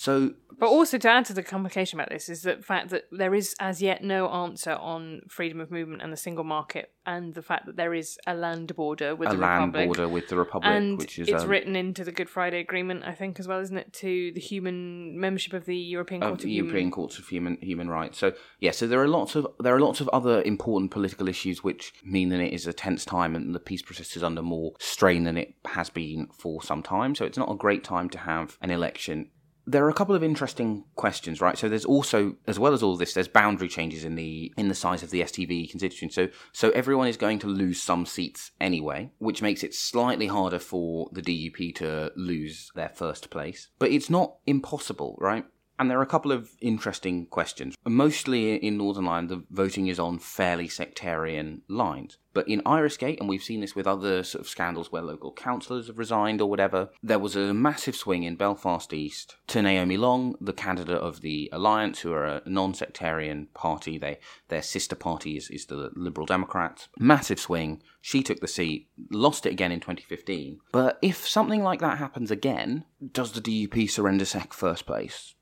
So 0.00 0.32
But 0.58 0.70
also 0.70 0.96
to 0.96 1.10
add 1.10 1.26
to 1.26 1.34
the 1.34 1.42
complication 1.42 2.00
about 2.00 2.08
this 2.08 2.30
is 2.30 2.40
the 2.40 2.56
fact 2.56 2.88
that 2.88 3.04
there 3.12 3.34
is 3.34 3.54
as 3.60 3.82
yet 3.82 4.02
no 4.02 4.30
answer 4.30 4.72
on 4.72 5.20
freedom 5.28 5.60
of 5.60 5.70
movement 5.70 6.00
and 6.00 6.10
the 6.10 6.16
single 6.16 6.42
market, 6.42 6.94
and 7.04 7.34
the 7.34 7.42
fact 7.42 7.66
that 7.66 7.76
there 7.76 7.92
is 7.92 8.16
a 8.26 8.32
land 8.32 8.74
border 8.74 9.14
with 9.14 9.28
a 9.28 9.32
the 9.32 9.38
land 9.38 9.74
Republic. 9.74 9.88
border 9.88 10.08
with 10.08 10.28
the 10.28 10.36
Republic, 10.38 10.72
and 10.72 10.96
which 10.96 11.18
is 11.18 11.28
it's 11.28 11.42
um, 11.42 11.50
written 11.50 11.76
into 11.76 12.02
the 12.02 12.12
Good 12.12 12.30
Friday 12.30 12.60
Agreement, 12.60 13.04
I 13.04 13.12
think, 13.12 13.38
as 13.38 13.46
well, 13.46 13.60
isn't 13.60 13.76
it, 13.76 13.92
to 13.92 14.32
the 14.32 14.40
human 14.40 15.20
membership 15.20 15.52
of 15.52 15.66
the 15.66 15.76
European 15.76 16.22
Court 16.22 16.32
of 16.32 16.38
of, 16.38 16.44
the 16.44 16.50
Human 16.50 16.68
European 16.68 16.90
Courts 16.90 17.18
of 17.18 17.28
Human 17.28 17.58
Human 17.60 17.90
Rights. 17.90 18.16
So 18.16 18.32
yeah, 18.58 18.70
so 18.70 18.86
there 18.86 19.02
are 19.02 19.08
lots 19.08 19.36
of 19.36 19.46
there 19.58 19.74
are 19.74 19.80
lots 19.80 20.00
of 20.00 20.08
other 20.14 20.40
important 20.44 20.92
political 20.92 21.28
issues 21.28 21.62
which 21.62 21.92
mean 22.02 22.30
that 22.30 22.40
it 22.40 22.54
is 22.54 22.66
a 22.66 22.72
tense 22.72 23.04
time 23.04 23.36
and 23.36 23.54
the 23.54 23.60
peace 23.60 23.82
process 23.82 24.16
is 24.16 24.22
under 24.22 24.40
more 24.40 24.72
strain 24.78 25.24
than 25.24 25.36
it 25.36 25.56
has 25.66 25.90
been 25.90 26.28
for 26.32 26.62
some 26.62 26.82
time. 26.82 27.14
So 27.14 27.26
it's 27.26 27.36
not 27.36 27.50
a 27.50 27.56
great 27.56 27.84
time 27.84 28.08
to 28.08 28.18
have 28.18 28.56
an 28.62 28.70
election. 28.70 29.28
There 29.70 29.84
are 29.84 29.88
a 29.88 29.94
couple 29.94 30.16
of 30.16 30.24
interesting 30.24 30.84
questions, 30.96 31.40
right? 31.40 31.56
So 31.56 31.68
there's 31.68 31.84
also, 31.84 32.34
as 32.48 32.58
well 32.58 32.72
as 32.72 32.82
all 32.82 32.96
this, 32.96 33.14
there's 33.14 33.28
boundary 33.28 33.68
changes 33.68 34.04
in 34.04 34.16
the 34.16 34.52
in 34.56 34.68
the 34.68 34.74
size 34.74 35.04
of 35.04 35.10
the 35.10 35.20
STV 35.20 35.70
constituency. 35.70 36.12
So 36.12 36.28
so 36.52 36.70
everyone 36.70 37.06
is 37.06 37.16
going 37.16 37.38
to 37.40 37.46
lose 37.46 37.80
some 37.80 38.04
seats 38.04 38.50
anyway, 38.60 39.12
which 39.18 39.42
makes 39.42 39.62
it 39.62 39.74
slightly 39.74 40.26
harder 40.26 40.58
for 40.58 41.08
the 41.12 41.22
DUP 41.22 41.74
to 41.76 42.10
lose 42.16 42.72
their 42.74 42.88
first 42.88 43.30
place. 43.30 43.68
But 43.78 43.92
it's 43.92 44.10
not 44.10 44.36
impossible, 44.46 45.16
right? 45.20 45.44
And 45.80 45.90
there 45.90 45.98
are 45.98 46.02
a 46.02 46.06
couple 46.06 46.30
of 46.30 46.50
interesting 46.60 47.24
questions. 47.24 47.74
Mostly 47.86 48.56
in 48.56 48.76
Northern 48.76 49.08
Ireland, 49.08 49.30
the 49.30 49.44
voting 49.50 49.86
is 49.86 49.98
on 49.98 50.18
fairly 50.18 50.68
sectarian 50.68 51.62
lines. 51.68 52.18
But 52.34 52.46
in 52.46 52.60
Irisgate, 52.60 53.18
and 53.18 53.30
we've 53.30 53.42
seen 53.42 53.62
this 53.62 53.74
with 53.74 53.86
other 53.86 54.22
sort 54.22 54.42
of 54.42 54.48
scandals 54.48 54.92
where 54.92 55.00
local 55.00 55.32
councillors 55.32 55.86
have 55.86 55.98
resigned 55.98 56.42
or 56.42 56.50
whatever, 56.50 56.90
there 57.02 57.18
was 57.18 57.34
a 57.34 57.54
massive 57.54 57.96
swing 57.96 58.24
in 58.24 58.36
Belfast 58.36 58.92
East 58.92 59.36
to 59.46 59.62
Naomi 59.62 59.96
Long, 59.96 60.36
the 60.38 60.52
candidate 60.52 60.98
of 60.98 61.22
the 61.22 61.48
Alliance, 61.50 62.00
who 62.00 62.12
are 62.12 62.26
a 62.26 62.42
non-sectarian 62.44 63.48
party. 63.54 63.96
They 63.96 64.20
their 64.48 64.62
sister 64.62 64.94
party 64.94 65.38
is, 65.38 65.48
is 65.48 65.64
the 65.64 65.90
Liberal 65.96 66.26
Democrats. 66.26 66.88
Massive 66.98 67.40
swing. 67.40 67.82
She 68.02 68.22
took 68.22 68.40
the 68.40 68.48
seat, 68.48 68.90
lost 69.10 69.46
it 69.46 69.52
again 69.52 69.72
in 69.72 69.80
2015. 69.80 70.60
But 70.72 70.98
if 71.00 71.26
something 71.26 71.62
like 71.62 71.80
that 71.80 71.96
happens 71.96 72.30
again, 72.30 72.84
does 73.12 73.32
the 73.32 73.40
DUP 73.40 73.90
surrender 73.90 74.26
sec 74.26 74.52
first 74.52 74.84
place? 74.84 75.34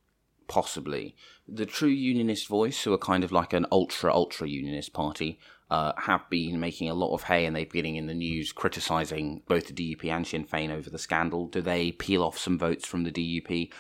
Possibly. 0.49 1.15
The 1.47 1.67
True 1.67 1.89
Unionist 1.89 2.49
Voice, 2.49 2.83
who 2.83 2.93
are 2.93 2.99
kind 2.99 3.23
of 3.23 3.33
like 3.33 3.53
an 3.53 3.67
ultra 3.71 4.13
ultra 4.13 4.49
unionist 4.49 4.93
party, 4.93 5.39
uh, 5.71 5.93
have 5.97 6.29
been 6.31 6.59
making 6.59 6.89
a 6.89 6.95
lot 6.95 7.15
of 7.15 7.25
hay 7.25 7.45
and 7.45 7.55
they've 7.55 7.71
been 7.71 7.79
getting 7.79 7.97
in 7.97 8.07
the 8.07 8.15
news 8.15 8.53
criticising 8.53 9.43
both 9.47 9.69
the 9.69 9.75
DUP 9.75 10.11
and 10.11 10.27
Sinn 10.27 10.45
Féin 10.45 10.71
over 10.71 10.91
the 10.91 10.99
scandal. 10.99 11.47
Do 11.47 11.61
they 11.61 11.93
peel 11.93 12.23
off 12.23 12.39
some 12.39 12.59
votes 12.59 12.87
from 12.87 13.05
the 13.05 13.13
DUP? 13.13 13.71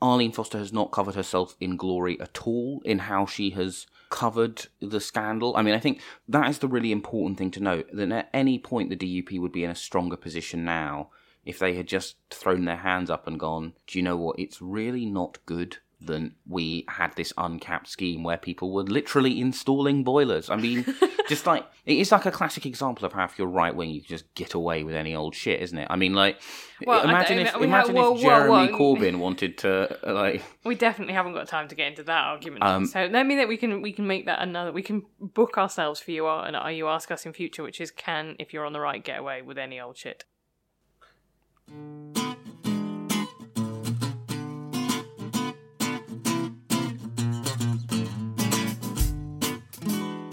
Arlene 0.00 0.32
Foster 0.32 0.58
has 0.58 0.72
not 0.72 0.92
covered 0.92 1.14
herself 1.14 1.56
in 1.60 1.76
glory 1.76 2.20
at 2.20 2.46
all 2.46 2.82
in 2.84 3.00
how 3.00 3.24
she 3.26 3.50
has 3.50 3.86
covered 4.10 4.66
the 4.80 5.00
scandal. 5.00 5.56
I 5.56 5.62
mean, 5.62 5.74
I 5.74 5.78
think 5.78 6.00
that 6.28 6.48
is 6.48 6.58
the 6.58 6.68
really 6.68 6.92
important 6.92 7.38
thing 7.38 7.50
to 7.52 7.62
note 7.62 7.88
that 7.92 8.12
at 8.12 8.30
any 8.32 8.58
point 8.58 8.90
the 8.90 8.96
DUP 8.96 9.38
would 9.40 9.52
be 9.52 9.64
in 9.64 9.70
a 9.70 9.74
stronger 9.74 10.16
position 10.16 10.64
now 10.64 11.10
if 11.44 11.58
they 11.58 11.74
had 11.74 11.86
just 11.86 12.16
thrown 12.30 12.64
their 12.64 12.76
hands 12.76 13.08
up 13.08 13.26
and 13.26 13.38
gone, 13.38 13.74
do 13.86 13.98
you 13.98 14.02
know 14.02 14.16
what? 14.16 14.38
It's 14.38 14.60
really 14.60 15.06
not 15.06 15.38
good 15.46 15.78
that 16.02 16.30
we 16.46 16.84
had 16.88 17.14
this 17.16 17.32
uncapped 17.38 17.88
scheme 17.88 18.22
where 18.22 18.36
people 18.36 18.72
were 18.72 18.82
literally 18.82 19.40
installing 19.40 20.04
boilers. 20.04 20.50
I 20.50 20.56
mean, 20.56 20.84
just 21.28 21.46
like 21.46 21.66
it's 21.86 22.12
like 22.12 22.26
a 22.26 22.30
classic 22.30 22.66
example 22.66 23.06
of 23.06 23.14
how 23.14 23.24
if 23.24 23.38
you're 23.38 23.48
right 23.48 23.74
wing, 23.74 23.90
you 23.90 24.00
can 24.00 24.08
just 24.08 24.32
get 24.34 24.52
away 24.52 24.84
with 24.84 24.94
any 24.94 25.14
old 25.14 25.34
shit, 25.34 25.60
isn't 25.62 25.78
it? 25.78 25.86
I 25.88 25.96
mean, 25.96 26.12
like 26.12 26.40
well, 26.84 27.02
imagine 27.02 27.38
if 27.38 27.54
imagine 27.54 27.96
if 27.96 28.20
Jeremy 28.20 28.68
Corbyn 28.68 29.18
wanted 29.18 29.58
to 29.58 30.08
uh, 30.08 30.12
like. 30.12 30.42
We 30.64 30.74
definitely 30.74 31.14
haven't 31.14 31.32
got 31.32 31.46
time 31.46 31.68
to 31.68 31.76
get 31.76 31.88
into 31.88 32.02
that 32.04 32.24
argument. 32.24 32.64
Um, 32.64 32.86
so 32.86 33.08
let 33.10 33.24
me 33.24 33.36
that 33.36 33.46
we 33.46 33.56
can 33.56 33.82
we 33.82 33.92
can 33.92 34.06
make 34.06 34.26
that 34.26 34.42
another. 34.42 34.72
We 34.72 34.82
can 34.82 35.04
book 35.20 35.56
ourselves 35.56 36.00
for 36.00 36.10
you 36.10 36.26
are 36.26 36.44
and 36.44 36.56
are 36.56 36.72
you 36.72 36.88
ask 36.88 37.10
us 37.10 37.24
in 37.24 37.32
future, 37.32 37.62
which 37.62 37.80
is 37.80 37.90
can 37.90 38.36
if 38.38 38.52
you're 38.52 38.66
on 38.66 38.72
the 38.72 38.80
right 38.80 39.02
get 39.02 39.20
away 39.20 39.42
with 39.42 39.58
any 39.58 39.80
old 39.80 39.96
shit. 39.96 40.24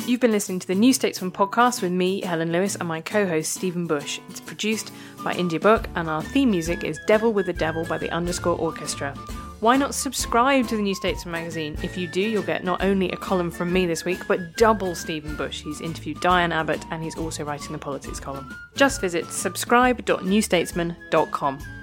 You've 0.05 0.19
been 0.19 0.33
listening 0.33 0.59
to 0.59 0.67
the 0.67 0.75
New 0.75 0.91
Statesman 0.91 1.31
podcast 1.31 1.81
with 1.81 1.93
me, 1.93 2.19
Helen 2.19 2.51
Lewis, 2.51 2.75
and 2.75 2.89
my 2.89 2.99
co 2.99 3.25
host, 3.25 3.53
Stephen 3.53 3.87
Bush. 3.87 4.19
It's 4.29 4.41
produced 4.41 4.91
by 5.23 5.31
India 5.31 5.61
Bourke, 5.61 5.87
and 5.95 6.09
our 6.09 6.21
theme 6.21 6.51
music 6.51 6.83
is 6.83 6.99
Devil 7.07 7.31
with 7.31 7.45
the 7.45 7.53
Devil 7.53 7.85
by 7.85 7.97
the 7.97 8.09
Underscore 8.09 8.57
Orkestra. 8.57 9.13
Why 9.61 9.77
not 9.77 9.95
subscribe 9.95 10.67
to 10.67 10.75
the 10.75 10.81
New 10.81 10.93
Statesman 10.93 11.31
magazine? 11.31 11.77
If 11.81 11.97
you 11.97 12.09
do, 12.09 12.19
you'll 12.19 12.43
get 12.43 12.65
not 12.65 12.83
only 12.83 13.11
a 13.11 13.15
column 13.15 13.49
from 13.49 13.71
me 13.71 13.85
this 13.85 14.03
week, 14.03 14.27
but 14.27 14.57
double 14.57 14.93
Stephen 14.93 15.37
Bush. 15.37 15.61
He's 15.61 15.79
interviewed 15.79 16.19
Diane 16.19 16.51
Abbott 16.51 16.83
and 16.91 17.01
he's 17.01 17.17
also 17.17 17.45
writing 17.45 17.71
the 17.71 17.77
politics 17.77 18.19
column. 18.19 18.53
Just 18.75 18.99
visit 18.99 19.31
subscribe.newstatesman.com. 19.31 21.82